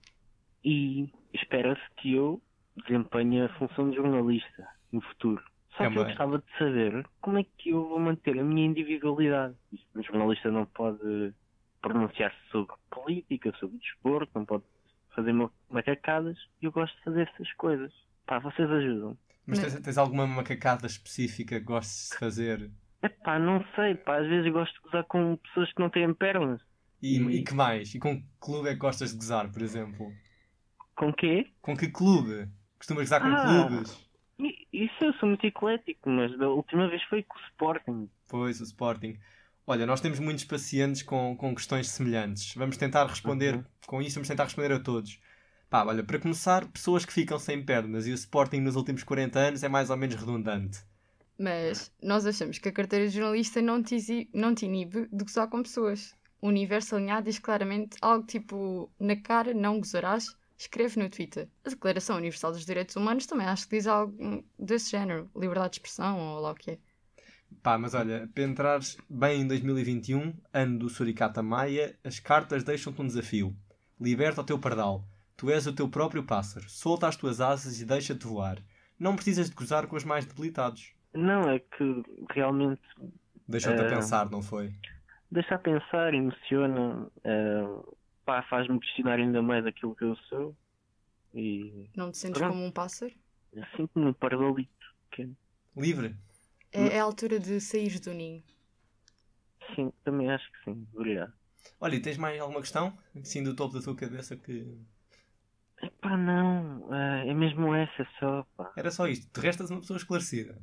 e 0.63 1.09
espera-se 1.33 1.81
que 1.97 2.13
eu 2.13 2.41
desempenhe 2.87 3.41
a 3.41 3.49
função 3.57 3.89
de 3.89 3.95
jornalista 3.97 4.67
no 4.91 5.01
futuro. 5.01 5.43
Só 5.75 5.83
É 5.83 5.89
que 5.91 5.97
eu 5.97 6.01
uma- 6.01 6.07
gostava 6.07 6.37
de 6.39 6.57
saber 6.57 7.05
como 7.21 7.39
é 7.39 7.43
que 7.57 7.69
eu 7.71 7.87
vou 7.87 7.99
manter 7.99 8.39
a 8.39 8.43
minha 8.43 8.65
individualidade. 8.65 9.55
Um 9.95 10.03
jornalista 10.03 10.49
não 10.51 10.65
pode 10.67 11.33
pronunciar-se 11.81 12.37
sobre 12.51 12.75
política, 12.89 13.53
sobre 13.59 13.77
desporto, 13.77 14.31
não 14.33 14.45
pode 14.45 14.63
fazer 15.17 15.33
ma- 15.33 15.51
macacadas. 15.69 16.37
E 16.61 16.65
eu 16.65 16.71
gosto 16.71 16.95
de 16.97 17.03
fazer 17.03 17.27
essas 17.33 17.51
coisas. 17.53 17.91
Pá, 18.25 18.39
vocês 18.39 18.69
ajudam. 18.69 19.17
Mas 19.45 19.59
tens, 19.59 19.79
tens 19.81 19.97
alguma 19.97 20.27
macacada 20.27 20.85
específica 20.87 21.59
que 21.59 21.65
gostes 21.65 22.09
de 22.11 22.17
fazer? 22.17 22.71
Epá, 23.01 23.39
não 23.39 23.63
sei, 23.75 23.95
pá, 23.95 24.19
às 24.19 24.27
vezes 24.27 24.45
eu 24.47 24.53
gosto 24.53 24.73
de 24.75 24.81
gozar 24.81 25.03
com 25.05 25.37
pessoas 25.37 25.71
que 25.73 25.79
não 25.81 25.89
têm 25.89 26.13
pernas. 26.13 26.61
E, 27.01 27.17
e 27.21 27.43
que 27.43 27.53
mais? 27.53 27.93
E 27.95 27.99
com 27.99 28.17
que 28.21 28.27
clube 28.39 28.69
é 28.69 28.73
que 28.73 28.79
gostas 28.79 29.11
de 29.11 29.17
gozar, 29.17 29.51
por 29.51 29.61
exemplo? 29.61 30.11
Com 30.95 31.13
quê? 31.13 31.47
Com 31.61 31.75
que 31.77 31.89
clube? 31.89 32.49
Costumas 32.77 33.03
gozar 33.03 33.21
com 33.21 33.27
Ah. 33.27 33.67
clubes? 33.67 34.07
I- 34.39 34.67
Isso 34.73 35.03
eu 35.03 35.13
sou 35.13 35.29
muito 35.29 35.45
eclético, 35.45 36.09
mas 36.09 36.37
da 36.37 36.49
última 36.49 36.87
vez 36.89 37.01
foi 37.03 37.23
com 37.23 37.37
o 37.37 37.41
Sporting. 37.51 38.09
Pois, 38.29 38.59
o 38.59 38.63
Sporting. 38.63 39.17
Olha, 39.67 39.85
nós 39.85 40.01
temos 40.01 40.17
muitos 40.19 40.45
pacientes 40.45 41.03
com, 41.03 41.35
com 41.37 41.53
questões 41.53 41.89
semelhantes. 41.89 42.55
Vamos 42.55 42.75
tentar 42.77 43.05
responder 43.05 43.55
Uhum. 43.55 43.63
com 43.85 44.01
isso, 44.01 44.15
vamos 44.15 44.27
tentar 44.29 44.45
responder 44.45 44.71
a 44.71 44.79
todos. 44.79 45.19
Pá, 45.69 45.83
olha, 45.85 46.03
para 46.03 46.17
começar, 46.19 46.65
pessoas 46.67 47.05
que 47.05 47.11
ficam 47.13 47.37
sem 47.37 47.63
pernas 47.63 48.07
e 48.07 48.11
o 48.11 48.15
Sporting 48.15 48.61
nos 48.61 48.75
últimos 48.77 49.03
40 49.03 49.37
anos 49.39 49.63
é 49.63 49.67
mais 49.69 49.89
ou 49.89 49.97
menos 49.97 50.15
redundante. 50.15 50.79
Mas 51.37 51.91
nós 52.01 52.25
achamos 52.25 52.57
que 52.57 52.69
a 52.69 52.71
carteira 52.71 53.07
de 53.07 53.13
jornalista 53.13 53.61
não 53.61 53.83
te, 53.83 53.95
exi- 53.95 54.29
não 54.33 54.55
te 54.55 54.65
inibe 54.65 55.07
de 55.11 55.23
gozar 55.23 55.47
com 55.49 55.61
pessoas. 55.61 56.15
O 56.41 56.47
universo 56.47 56.95
alinhado 56.95 57.25
diz 57.25 57.37
claramente 57.39 57.97
algo 58.01 58.25
tipo: 58.25 58.89
na 58.99 59.15
cara 59.15 59.53
não 59.53 59.79
gozarás. 59.79 60.35
Escreve 60.57 60.99
no 60.99 61.07
Twitter. 61.09 61.47
A 61.63 61.69
Declaração 61.69 62.17
Universal 62.17 62.51
dos 62.53 62.65
Direitos 62.65 62.95
Humanos 62.95 63.27
também 63.27 63.45
acho 63.45 63.67
que 63.69 63.75
diz 63.77 63.85
algo 63.85 64.43
desse 64.57 64.89
género. 64.89 65.29
Liberdade 65.35 65.73
de 65.73 65.75
expressão 65.77 66.17
ou 66.19 66.39
lá 66.39 66.51
o 66.51 66.55
que 66.55 66.71
é. 66.71 66.77
Pá, 67.63 67.77
mas 67.77 67.93
olha, 67.93 68.29
para 68.33 68.43
entrares 68.43 68.97
bem 69.09 69.41
em 69.41 69.47
2021, 69.47 70.33
ano 70.53 70.79
do 70.79 70.89
Suricata 70.89 71.41
Maia, 71.43 71.97
as 72.03 72.19
cartas 72.19 72.63
deixam-te 72.63 73.01
um 73.01 73.07
desafio. 73.07 73.55
Liberta 73.99 74.41
o 74.41 74.43
teu 74.43 74.59
pardal. 74.59 75.03
Tu 75.35 75.49
és 75.51 75.67
o 75.67 75.73
teu 75.73 75.89
próprio 75.89 76.23
pássaro. 76.23 76.69
Solta 76.69 77.07
as 77.07 77.15
tuas 77.15 77.41
asas 77.41 77.79
e 77.81 77.85
deixa-te 77.85 78.25
voar. 78.25 78.57
Não 78.99 79.15
precisas 79.15 79.49
de 79.49 79.55
gozar 79.55 79.85
com 79.87 79.95
os 79.95 80.03
mais 80.03 80.25
debilitados. 80.25 80.93
Não, 81.13 81.49
é 81.49 81.59
que 81.59 82.03
realmente 82.33 82.81
Deixou-te 83.47 83.81
a 83.81 83.85
É. 83.85 83.89
pensar, 83.89 84.29
não 84.29 84.41
foi? 84.41 84.73
deixa 85.31 85.55
a 85.55 85.59
pensar, 85.59 86.13
emociona, 86.13 87.07
eh, 87.23 87.65
pá, 88.25 88.41
faz-me 88.43 88.79
questionar 88.79 89.19
ainda 89.19 89.41
mais 89.41 89.65
aquilo 89.65 89.95
que 89.95 90.03
eu 90.03 90.15
sou. 90.29 90.55
E 91.33 91.89
Não 91.95 92.11
te 92.11 92.17
sentes 92.17 92.39
Pronto. 92.39 92.53
como 92.53 92.65
um 92.65 92.71
pássaro? 92.71 93.13
eu 93.53 93.63
sinto-me 93.75 94.05
um 94.07 94.13
pardalito. 94.13 94.69
pequeno. 95.09 95.35
Livre. 95.75 96.15
É, 96.71 96.95
é 96.95 96.99
a 96.99 97.03
altura 97.03 97.39
de 97.39 97.59
sair 97.59 97.99
do 97.99 98.13
ninho. 98.13 98.43
Sim, 99.75 99.91
também 100.03 100.29
acho 100.31 100.49
que 100.51 100.63
sim. 100.63 100.87
Obrigado. 100.93 101.33
Olha, 101.79 101.95
e 101.95 102.01
tens 102.01 102.17
mais 102.17 102.39
alguma 102.39 102.61
questão? 102.61 102.97
Sim, 103.23 103.43
do 103.43 103.55
topo 103.55 103.73
da 103.75 103.81
tua 103.81 103.95
cabeça 103.95 104.35
que. 104.35 104.77
Epá, 105.81 106.17
não. 106.17 106.93
eh, 106.93 107.29
é 107.29 107.33
mesmo 107.33 107.73
essa 107.73 108.07
só, 108.19 108.43
pá. 108.55 108.71
Era 108.75 108.89
só 108.91 109.07
isto. 109.07 109.31
De 109.33 109.45
restas 109.45 109.69
uma 109.69 109.81
pessoa 109.81 109.97
esclarecida. 109.97 110.61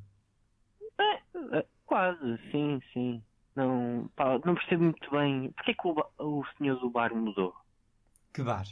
Eh, 0.98 1.66
quase, 1.84 2.38
sim, 2.50 2.80
sim. 2.92 3.22
Não, 3.54 4.10
pá, 4.16 4.38
não 4.44 4.54
percebo 4.54 4.84
muito 4.84 5.10
bem. 5.10 5.52
Porquê 5.52 5.74
que 5.74 5.86
o, 5.86 5.94
o 6.18 6.44
senhor 6.58 6.78
do 6.80 6.90
bar 6.90 7.14
mudou? 7.14 7.54
Que 8.32 8.42
bar? 8.42 8.66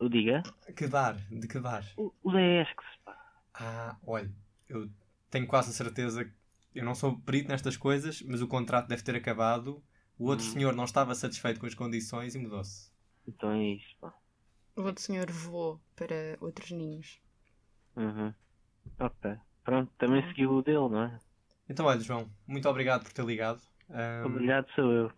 Eu 0.00 0.08
diga? 0.08 0.42
Que 0.76 0.86
bar? 0.86 1.16
De 1.30 1.46
que 1.46 1.58
bar? 1.60 1.84
O, 1.96 2.12
o 2.22 2.32
da 2.32 2.40
Esques, 2.40 2.86
pá. 3.04 3.16
Ah, 3.54 3.96
olha, 4.06 4.32
eu 4.68 4.88
tenho 5.30 5.46
quase 5.46 5.70
a 5.70 5.72
certeza 5.72 6.24
que 6.24 6.32
eu 6.74 6.84
não 6.84 6.94
sou 6.94 7.18
perito 7.20 7.48
nestas 7.48 7.76
coisas, 7.76 8.22
mas 8.22 8.40
o 8.42 8.48
contrato 8.48 8.88
deve 8.88 9.02
ter 9.02 9.16
acabado. 9.16 9.82
O 10.18 10.26
outro 10.26 10.44
Hum. 10.46 10.52
senhor 10.52 10.74
não 10.74 10.84
estava 10.84 11.14
satisfeito 11.14 11.60
com 11.60 11.66
as 11.66 11.74
condições 11.74 12.34
e 12.34 12.38
mudou-se. 12.38 12.90
Então 13.26 13.50
é 13.52 13.62
isso, 13.74 13.96
pá. 14.00 14.12
O 14.76 14.82
outro 14.82 15.02
senhor 15.02 15.30
voou 15.30 15.80
para 15.96 16.36
outros 16.40 16.70
ninhos. 16.70 17.20
Uhum. 17.96 18.32
Ok. 18.98 19.36
Pronto, 19.64 19.92
também 19.98 20.22
seguiu 20.28 20.52
o 20.52 20.62
dele, 20.62 20.88
não 20.88 21.02
é? 21.04 21.18
Então, 21.68 21.84
olha, 21.86 22.00
João, 22.00 22.30
muito 22.46 22.68
obrigado 22.68 23.02
por 23.02 23.12
ter 23.12 23.24
ligado. 23.24 23.60
Ahm, 23.90 24.26
Obrigado, 24.26 24.66
sou 24.74 24.90
eu. 24.92 25.12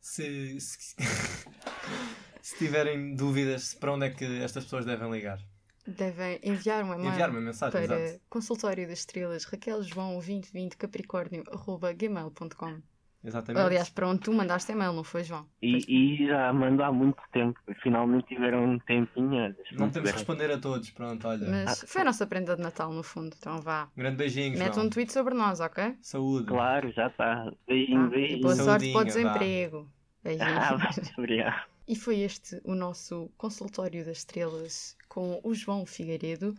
se, 0.00 0.60
se, 0.60 0.94
se 2.40 2.56
tiverem 2.58 3.14
dúvidas 3.14 3.74
para 3.74 3.92
onde 3.92 4.06
é 4.06 4.10
que 4.10 4.24
estas 4.42 4.64
pessoas 4.64 4.84
devem 4.84 5.10
ligar, 5.10 5.38
Devem 5.86 6.38
enviar 6.44 6.84
uma 6.84 6.96
enviar 6.96 7.30
uma 7.30 7.40
mensagem, 7.40 7.72
para 7.86 8.00
exato. 8.00 8.20
consultório 8.30 8.86
das 8.86 9.00
estrelas 9.00 9.44
Raquel 9.44 9.82
João 9.82 10.12
2020 10.14 10.76
Capricórnio 10.76 11.42
arroba 11.52 11.92
gmail.com 11.92 12.80
Exatamente. 13.24 13.64
Aliás, 13.64 13.88
para 13.88 14.08
onde 14.08 14.20
tu 14.20 14.32
mandaste 14.32 14.72
e-mail, 14.72 14.92
não 14.92 15.04
foi, 15.04 15.22
João? 15.22 15.46
Pois- 15.60 15.84
E, 15.86 16.22
e 16.24 16.26
já 16.26 16.52
mando 16.52 16.82
há 16.82 16.90
muito 16.90 17.22
tempo. 17.32 17.56
Finalmente 17.80 18.26
tiveram 18.26 18.64
um 18.64 18.78
tempinho. 18.80 19.54
não 19.78 19.90
temos 19.90 20.10
que 20.10 20.16
responder 20.16 20.50
a 20.50 20.58
todos, 20.58 20.90
pronto, 20.90 21.28
olha. 21.28 21.48
Mas 21.48 21.84
foi 21.86 22.02
a 22.02 22.04
nossa 22.04 22.26
prenda 22.26 22.56
de 22.56 22.62
Natal, 22.62 22.92
no 22.92 23.04
fundo. 23.04 23.36
Então 23.38 23.60
vá. 23.60 23.88
Um 23.96 24.00
grande 24.00 24.16
beijinho, 24.16 24.58
Mete 24.58 24.74
João. 24.74 24.86
um 24.86 24.90
tweet 24.90 25.12
sobre 25.12 25.34
nós, 25.34 25.60
ok? 25.60 25.96
Saúde. 26.00 26.46
Claro, 26.48 26.90
já 26.90 27.06
está. 27.06 27.52
Beijinho? 27.64 28.06
E 28.06 28.10
beijinho. 28.10 28.40
boa 28.42 28.56
sorte 28.56 28.86
para 28.90 29.00
o 29.00 29.04
vá. 29.04 29.04
desemprego. 29.04 29.88
Ah, 29.88 30.22
Beijinhos. 30.24 31.12
obrigado. 31.16 31.62
E 31.86 31.94
foi 31.94 32.20
este 32.20 32.60
o 32.64 32.74
nosso 32.74 33.30
consultório 33.36 34.04
das 34.04 34.18
estrelas 34.18 34.96
com 35.12 35.38
o 35.44 35.54
João 35.54 35.84
Figueiredo. 35.84 36.54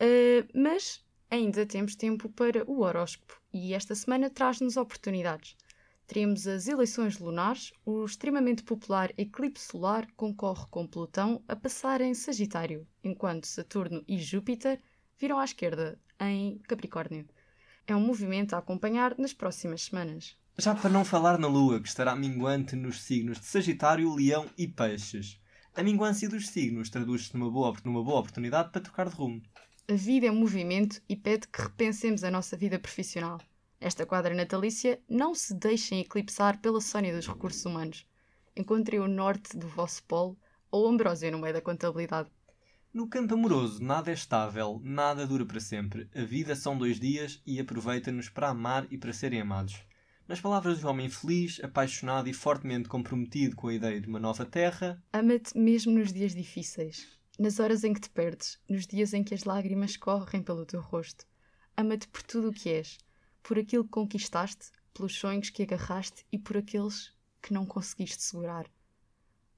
Uh, 0.00 0.48
mas 0.52 1.00
ainda 1.30 1.64
temos 1.64 1.94
tempo 1.94 2.28
para 2.28 2.68
o 2.68 2.80
horóscopo 2.80 3.40
e 3.52 3.72
esta 3.72 3.94
semana 3.94 4.28
traz-nos 4.28 4.76
oportunidades. 4.76 5.56
Teremos 6.04 6.46
as 6.48 6.66
eleições 6.66 7.18
lunares, 7.20 7.72
o 7.86 8.04
extremamente 8.04 8.64
popular 8.64 9.12
eclipse 9.16 9.68
solar 9.68 10.08
concorre 10.16 10.66
com 10.70 10.88
Plutão 10.88 11.40
a 11.46 11.54
passar 11.54 12.00
em 12.00 12.12
Sagitário, 12.14 12.84
enquanto 13.02 13.46
Saturno 13.46 14.04
e 14.08 14.18
Júpiter 14.18 14.82
viram 15.16 15.38
à 15.38 15.44
esquerda, 15.44 15.96
em 16.20 16.58
Capricórnio. 16.66 17.26
É 17.86 17.94
um 17.94 18.00
movimento 18.00 18.54
a 18.54 18.58
acompanhar 18.58 19.16
nas 19.16 19.32
próximas 19.32 19.82
semanas. 19.82 20.36
Já 20.58 20.74
para 20.74 20.90
não 20.90 21.04
falar 21.04 21.38
na 21.38 21.46
Lua, 21.46 21.80
que 21.80 21.88
estará 21.88 22.14
minguante 22.16 22.74
nos 22.74 23.02
signos 23.02 23.38
de 23.38 23.46
Sagitário, 23.46 24.12
Leão 24.14 24.50
e 24.58 24.66
Peixes. 24.66 25.40
A 25.76 25.82
minguância 25.82 26.28
dos 26.28 26.50
signos 26.50 26.88
traduz-se 26.88 27.36
numa 27.36 27.50
boa, 27.50 27.74
numa 27.84 28.00
boa 28.00 28.20
oportunidade 28.20 28.70
para 28.70 28.80
trocar 28.80 29.08
de 29.08 29.16
rumo. 29.16 29.42
A 29.88 29.94
vida 29.94 30.26
é 30.26 30.30
um 30.30 30.36
movimento 30.36 31.02
e 31.08 31.16
pede 31.16 31.48
que 31.48 31.60
repensemos 31.60 32.22
a 32.22 32.30
nossa 32.30 32.56
vida 32.56 32.78
profissional. 32.78 33.40
Esta 33.80 34.06
quadra 34.06 34.32
natalícia 34.34 35.00
não 35.08 35.34
se 35.34 35.52
deixem 35.52 35.98
eclipsar 35.98 36.60
pela 36.60 36.80
Sónia 36.80 37.12
dos 37.12 37.26
recursos 37.26 37.64
humanos. 37.64 38.06
Encontrem 38.56 39.00
o 39.00 39.08
norte 39.08 39.56
do 39.56 39.66
vosso 39.66 40.04
polo 40.04 40.38
ou 40.70 40.86
Ambrósio 40.86 41.32
no 41.32 41.40
meio 41.40 41.54
da 41.54 41.60
contabilidade. 41.60 42.30
No 42.92 43.08
campo 43.08 43.34
amoroso, 43.34 43.82
nada 43.82 44.12
é 44.12 44.14
estável, 44.14 44.80
nada 44.80 45.26
dura 45.26 45.44
para 45.44 45.58
sempre. 45.58 46.08
A 46.14 46.22
vida 46.22 46.54
são 46.54 46.78
dois 46.78 47.00
dias 47.00 47.42
e 47.44 47.58
aproveita-nos 47.58 48.28
para 48.28 48.50
amar 48.50 48.86
e 48.92 48.96
para 48.96 49.12
serem 49.12 49.40
amados. 49.40 49.82
Nas 50.26 50.40
palavras 50.40 50.78
de 50.78 50.86
um 50.86 50.88
homem 50.88 51.08
feliz, 51.10 51.60
apaixonado 51.62 52.28
e 52.28 52.32
fortemente 52.32 52.88
comprometido 52.88 53.54
com 53.54 53.68
a 53.68 53.74
ideia 53.74 54.00
de 54.00 54.08
uma 54.08 54.18
nova 54.18 54.46
terra, 54.46 55.02
Ama-te 55.12 55.56
mesmo 55.56 55.92
nos 55.92 56.12
dias 56.12 56.34
difíceis, 56.34 57.06
nas 57.38 57.60
horas 57.60 57.84
em 57.84 57.92
que 57.92 58.00
te 58.00 58.08
perdes, 58.10 58.58
nos 58.68 58.86
dias 58.86 59.12
em 59.12 59.22
que 59.22 59.34
as 59.34 59.44
lágrimas 59.44 59.96
correm 59.98 60.42
pelo 60.42 60.64
teu 60.64 60.80
rosto. 60.80 61.26
Ama-te 61.76 62.08
por 62.08 62.22
tudo 62.22 62.48
o 62.48 62.52
que 62.52 62.70
és, 62.70 62.96
por 63.42 63.58
aquilo 63.58 63.84
que 63.84 63.90
conquistaste, 63.90 64.70
pelos 64.94 65.14
sonhos 65.14 65.50
que 65.50 65.62
agarraste 65.64 66.24
e 66.32 66.38
por 66.38 66.56
aqueles 66.56 67.12
que 67.42 67.52
não 67.52 67.66
conseguiste 67.66 68.22
segurar. 68.22 68.64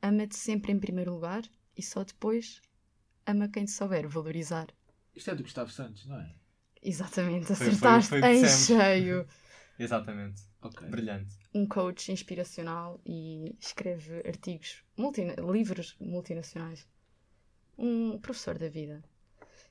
Ama-te 0.02 0.34
sempre 0.36 0.72
em 0.72 0.80
primeiro 0.80 1.12
lugar 1.14 1.42
e 1.76 1.82
só 1.82 2.02
depois 2.02 2.60
ama 3.24 3.48
quem 3.48 3.64
te 3.66 3.70
souber 3.70 4.08
valorizar. 4.08 4.66
Isto 5.14 5.30
é 5.30 5.34
do 5.36 5.42
Gustavo 5.44 5.70
Santos, 5.70 6.06
não 6.06 6.18
é? 6.20 6.34
Exatamente, 6.82 7.46
Foi- 7.46 7.56
foi- 7.56 7.66
acertaste 7.68 8.08
foi 8.08 8.18
o 8.18 8.22
que 8.22 8.28
em 8.28 8.48
cheio. 8.48 9.26
exatamente, 9.78 10.42
Ok. 10.66 10.88
brilhante. 10.88 11.36
Um 11.54 11.66
coach 11.66 12.10
inspiracional 12.12 13.00
e 13.04 13.56
escreve 13.60 14.22
artigos, 14.26 14.82
multina- 14.96 15.34
livros 15.52 15.96
multinacionais. 16.00 16.86
Um 17.78 18.18
professor 18.18 18.58
da 18.58 18.68
vida. 18.68 19.02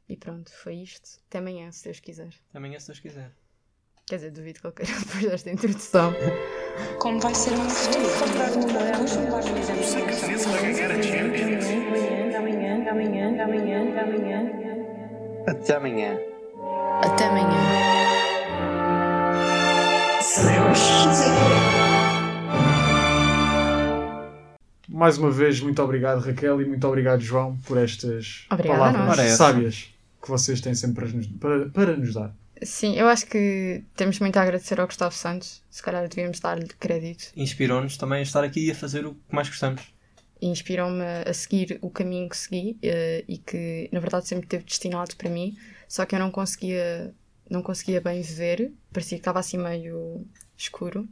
E 0.07 0.15
pronto, 0.15 0.51
foi 0.51 0.75
isto. 0.75 1.19
Até 1.27 1.39
amanhã, 1.39 1.71
se 1.71 1.83
Deus 1.83 1.99
quiser. 1.99 2.33
Amanhã, 2.53 2.79
se 2.79 2.87
Deus 2.87 2.99
quiser. 2.99 3.31
Quer 4.05 4.15
dizer, 4.17 4.31
duvido 4.31 4.59
que 4.61 4.67
ele 4.67 4.73
queira 4.75 4.93
depois 5.01 5.23
desta 5.25 5.49
introdução. 5.51 6.13
Como 6.99 7.19
vai 7.19 7.33
ser 7.33 7.51
o 7.53 7.57
meu 7.61 7.69
futuro? 7.69 9.15
Até 15.47 15.75
amanhã. 15.75 16.17
Até 17.03 17.25
amanhã. 17.25 17.94
Mais 24.95 25.17
uma 25.17 25.29
vez, 25.29 25.59
muito 25.59 25.81
obrigado 25.83 26.21
Raquel 26.21 26.61
e 26.61 26.65
muito 26.65 26.87
obrigado 26.87 27.19
João 27.19 27.57
por 27.67 27.77
estas 27.77 28.45
Obrigada 28.49 28.93
palavras 28.93 29.17
nós. 29.17 29.31
Sábias 29.31 29.93
que 30.21 30.29
vocês 30.29 30.61
têm 30.61 30.73
sempre 30.73 31.03
para 31.03 31.13
nos, 31.13 31.27
para, 31.27 31.69
para 31.69 31.97
nos 31.97 32.13
dar. 32.13 32.33
Sim, 32.63 32.95
eu 32.95 33.05
acho 33.09 33.25
que 33.25 33.83
temos 33.93 34.17
muito 34.21 34.37
a 34.37 34.41
agradecer 34.41 34.79
ao 34.79 34.87
Gustavo 34.87 35.13
Santos. 35.13 35.61
Se 35.69 35.83
calhar 35.83 36.07
devíamos 36.07 36.39
dar-lhe 36.39 36.69
crédito. 36.79 37.25
Inspirou-nos 37.35 37.97
também 37.97 38.19
a 38.19 38.21
estar 38.21 38.41
aqui 38.41 38.67
e 38.67 38.71
a 38.71 38.75
fazer 38.75 39.05
o 39.05 39.15
que 39.15 39.35
mais 39.35 39.49
gostamos. 39.49 39.81
E 40.41 40.47
inspiram-me 40.47 41.03
a 41.03 41.33
seguir 41.33 41.77
o 41.81 41.89
caminho 41.89 42.29
que 42.29 42.37
segui 42.37 42.77
eh, 42.81 43.25
e 43.27 43.37
que, 43.37 43.89
na 43.91 43.99
verdade, 43.99 44.25
sempre 44.29 44.47
teve 44.47 44.63
destinado 44.63 45.13
para 45.17 45.29
mim. 45.29 45.57
Só 45.89 46.05
que 46.05 46.15
eu 46.15 46.19
não 46.19 46.31
conseguia, 46.31 47.13
não 47.49 47.61
conseguia 47.61 47.99
bem 47.99 48.21
ver. 48.21 48.71
Parecia 48.93 49.17
que 49.17 49.21
estava 49.21 49.39
assim 49.39 49.57
meio 49.57 50.25
escuro. 50.57 51.05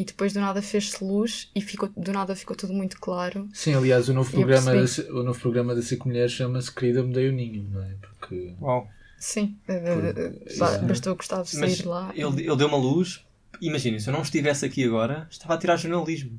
E 0.00 0.04
depois 0.04 0.32
do 0.32 0.40
nada 0.40 0.62
fez-se 0.62 1.02
luz 1.02 1.50
e 1.56 1.60
ficou, 1.60 1.88
do 1.96 2.12
nada 2.12 2.36
ficou 2.36 2.54
tudo 2.56 2.72
muito 2.72 3.00
claro. 3.00 3.48
Sim, 3.52 3.74
aliás, 3.74 4.08
o 4.08 4.14
novo 4.14 4.30
programa, 4.30 4.66
da, 4.66 4.78
percebi. 4.78 5.08
C- 5.08 5.12
o 5.12 5.24
novo 5.24 5.40
programa 5.40 5.74
da 5.74 5.82
Cinco 5.82 6.06
Mulheres 6.06 6.30
chama-se 6.30 6.72
Querida 6.72 7.02
Mudei 7.02 7.28
o 7.28 7.32
Ninho, 7.32 7.64
não 7.68 7.82
é? 7.82 7.94
Porque. 8.00 8.54
Uau. 8.60 8.88
Sim, 9.18 9.58
eh, 9.66 9.80
Por- 9.94 10.04
eh, 10.04 10.12
ba- 10.12 10.40
Exato. 10.46 10.86
bastou 10.86 11.12
o 11.14 11.16
Gustavo 11.16 11.48
sair 11.48 11.60
Mas 11.62 11.76
de 11.78 11.88
lá. 11.88 12.12
ele, 12.14 12.42
ele 12.46 12.56
deu 12.56 12.68
uma 12.68 12.76
luz. 12.76 13.24
Imaginem, 13.60 13.98
se 13.98 14.08
eu 14.08 14.12
não 14.14 14.22
estivesse 14.22 14.64
aqui 14.64 14.84
agora, 14.84 15.26
estava 15.28 15.54
a 15.54 15.58
tirar 15.58 15.76
jornalismo. 15.76 16.38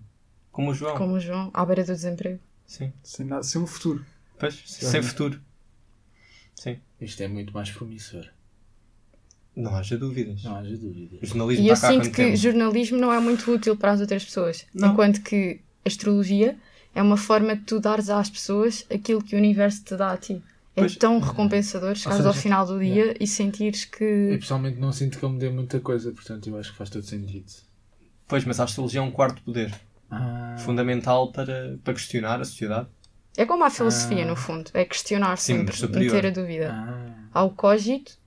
Como 0.54 0.72
o 0.72 0.74
João. 0.74 0.98
Como 0.98 1.16
o 1.16 1.20
João, 1.20 1.52
à 1.54 1.66
beira 1.66 1.84
do 1.84 1.92
desemprego. 1.94 2.40
Sim. 2.66 2.94
Sem, 3.04 3.26
nada, 3.26 3.44
sem 3.44 3.62
um 3.62 3.68
futuro. 3.68 4.06
Pois, 4.40 4.58
sem 4.66 5.04
futuro. 5.04 5.38
Sim. 6.56 6.80
Isto 7.02 7.24
é 7.24 7.28
muito 7.28 7.54
mais 7.54 7.70
promissor. 7.72 8.26
Não 9.56 9.76
haja 9.76 9.98
dúvidas. 9.98 10.44
Não 10.44 10.56
haja 10.56 10.78
dúvida. 10.78 11.18
O 11.22 11.26
jornalismo 11.26 11.66
E 11.66 11.70
eu 11.70 11.76
sinto 11.76 12.10
que 12.12 12.16
tempo? 12.24 12.36
jornalismo 12.38 12.98
não 12.98 13.12
é 13.14 13.20
muito 13.20 13.52
útil 13.52 13.76
para 13.76 13.92
as 13.92 14.00
outras 14.02 14.24
pessoas. 14.24 14.66
Não. 14.74 14.94
Enquanto 14.94 15.22
que 15.22 15.60
astrologia 15.86 16.58
é 16.96 17.02
uma 17.02 17.18
forma 17.18 17.56
de 17.56 17.64
tu 17.64 17.80
dares 17.80 18.10
às 18.10 18.30
pessoas 18.30 18.86
aquilo 18.94 19.22
que 19.24 19.36
o 19.36 19.38
universo 19.38 19.84
te 19.84 19.96
dá 19.96 20.12
a 20.14 20.18
ti. 20.18 20.42
É 20.76 20.82
Pois. 20.82 20.96
tão 20.96 21.20
recompensador 21.20 21.94
chegares 21.96 22.26
ao 22.26 22.34
final 22.34 22.66
do 22.66 22.80
dia 22.80 23.14
e 23.20 23.28
sentires 23.28 23.84
Eu 23.84 23.98
que. 23.98 24.38
pessoalmente 24.40 24.80
não 24.80 24.94
sinto 24.94 25.18
que 25.18 25.24
eu 25.26 25.30
me 25.30 25.38
dê 25.40 25.50
muita 25.50 25.80
coisa, 25.82 26.12
portanto 26.12 26.48
eu 26.48 26.58
acho 26.58 26.72
que 26.72 26.78
faz 26.78 26.90
todo 26.90 27.04
sentido. 27.04 27.52
Pois, 28.28 28.46
mas 28.46 28.60
a 28.60 28.64
astrologia 28.64 29.00
é 29.02 29.04
um 29.04 29.12
quarto 29.12 29.42
poder. 29.42 29.74
Ah, 30.10 30.56
Fundamental 30.60 31.32
para, 31.32 31.78
para 31.84 31.94
questionar 31.94 32.40
a 32.40 32.46
sociedade. 32.46 32.88
É 33.36 33.46
como 33.46 33.64
a 33.64 33.70
filosofia, 33.70 34.24
Ah. 34.24 34.28
no 34.28 34.36
fundo. 34.36 34.70
É 34.74 34.86
questionar 34.86 35.38
Sim, 35.38 35.54
sempre, 35.58 35.68
mas 35.72 35.80
superior. 35.80 36.16
meter 36.16 36.28
a 36.28 36.32
dúvida. 36.32 36.72
ah, 36.72 37.16
Há 37.34 37.44
o 37.44 37.50
cogito. 37.52 38.18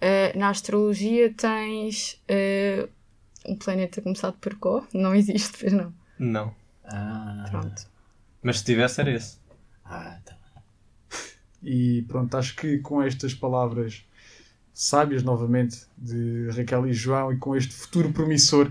Eh, 0.00 0.36
na 0.36 0.50
astrologia 0.50 1.32
tens 1.32 2.20
eh, 2.28 2.88
um 3.46 3.56
planeta 3.56 4.00
começado 4.00 4.36
por 4.40 4.54
Có. 4.56 4.86
Não 4.94 5.14
existe, 5.14 5.58
pois 5.58 5.72
não. 5.72 5.92
Não. 6.18 6.54
ah, 6.84 7.46
Pronto. 7.50 7.86
Mas 8.42 8.58
se 8.58 8.64
tivesse, 8.64 9.00
era 9.00 9.10
esse. 9.10 9.38
Ah, 9.84 10.18
tá. 10.24 10.36
E 11.62 12.02
pronto, 12.08 12.36
acho 12.36 12.54
que 12.54 12.78
com 12.78 13.02
estas 13.02 13.34
palavras 13.34 14.04
sábias 14.72 15.24
novamente 15.24 15.86
de 15.96 16.48
Raquel 16.50 16.86
e 16.86 16.92
João 16.92 17.32
e 17.32 17.36
com 17.36 17.56
este 17.56 17.74
futuro 17.74 18.12
promissor 18.12 18.70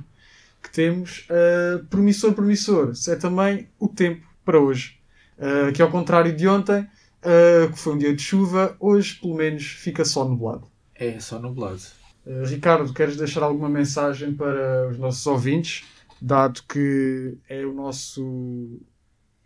que 0.63 0.71
temos, 0.71 1.27
uh, 1.29 1.85
promissor, 1.87 2.33
promissor, 2.33 2.95
se 2.95 3.11
é 3.11 3.15
também 3.15 3.67
o 3.77 3.87
tempo 3.87 4.25
para 4.45 4.59
hoje. 4.59 4.97
Uh, 5.37 5.71
que 5.73 5.81
ao 5.81 5.91
contrário 5.91 6.35
de 6.35 6.47
ontem, 6.47 6.81
uh, 6.81 7.71
que 7.71 7.77
foi 7.77 7.93
um 7.93 7.97
dia 7.97 8.15
de 8.15 8.21
chuva, 8.21 8.75
hoje 8.79 9.19
pelo 9.19 9.35
menos 9.35 9.65
fica 9.65 10.05
só 10.05 10.23
nublado. 10.23 10.67
É 10.99 11.19
só 11.19 11.39
nublado. 11.39 11.81
Uh, 12.25 12.43
Ricardo, 12.45 12.93
queres 12.93 13.17
deixar 13.17 13.43
alguma 13.43 13.69
mensagem 13.69 14.35
para 14.35 14.89
os 14.89 14.97
nossos 14.97 15.25
ouvintes, 15.27 15.85
dado 16.21 16.63
que 16.63 17.37
é 17.47 17.65
o 17.65 17.71
nosso 17.71 18.81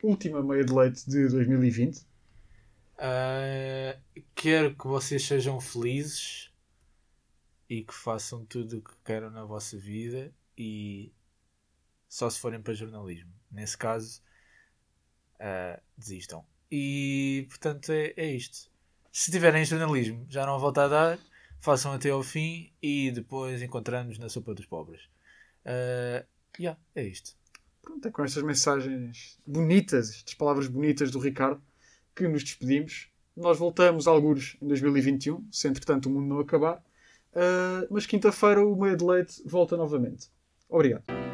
última 0.02 0.42
meia 0.42 0.64
de 0.64 0.74
leite 0.74 1.08
de 1.10 1.28
2020? 1.28 2.06
Ah, 2.98 3.98
quero 4.36 4.76
que 4.76 4.88
vocês 4.88 5.26
sejam 5.26 5.60
felizes 5.60 6.52
e 7.70 7.84
que 7.84 7.94
façam 7.94 8.46
tudo 8.46 8.78
o 8.78 8.82
que 8.82 8.94
queiram 9.04 9.32
na 9.32 9.44
vossa 9.44 9.78
vida 9.78 10.34
e 10.58 11.12
só 12.08 12.30
se 12.30 12.40
forem 12.40 12.62
para 12.62 12.74
jornalismo. 12.74 13.32
Nesse 13.52 13.78
caso, 13.78 14.22
ah, 15.40 15.82
desistam. 15.98 16.46
E 16.72 17.46
portanto 17.50 17.92
é, 17.92 18.14
é 18.16 18.32
isto. 18.32 18.70
Se 19.12 19.32
tiverem 19.32 19.66
jornalismo, 19.66 20.26
já 20.30 20.46
não 20.46 20.58
volta 20.60 20.86
a 20.86 20.88
dar, 20.88 21.20
façam 21.62 21.94
até 21.94 22.10
ao 22.10 22.24
fim 22.24 22.72
e 22.82 23.12
depois 23.12 23.62
encontramos 23.62 24.18
na 24.18 24.28
sopa 24.28 24.54
dos 24.54 24.66
pobres. 24.66 25.02
Ah, 25.64 26.26
yeah, 26.60 26.78
é 26.94 27.04
isto. 27.04 27.36
Pronto, 27.82 28.06
é 28.08 28.12
com 28.12 28.24
estas 28.24 28.44
mensagens 28.44 29.40
bonitas, 29.46 30.10
estas 30.10 30.34
palavras 30.34 30.68
bonitas 30.68 31.12
do 31.12 31.20
Ricardo, 31.20 31.62
que 32.16 32.28
nos 32.28 32.44
despedimos. 32.44 33.10
Nós 33.38 33.58
voltamos 33.58 34.08
algures 34.08 34.58
em 34.62 34.68
2021, 34.68 35.48
se 35.52 35.68
entretanto 35.68 36.08
o 36.08 36.10
mundo 36.10 36.28
não 36.28 36.40
acabar. 36.40 36.84
Ah, 37.34 37.88
mas 37.90 38.06
quinta-feira 38.06 38.66
o 38.66 38.76
Meia 38.76 38.98
de 38.98 39.06
Leite 39.06 39.42
volta 39.46 39.78
novamente. 39.78 40.30
Obrigado. 40.68 41.31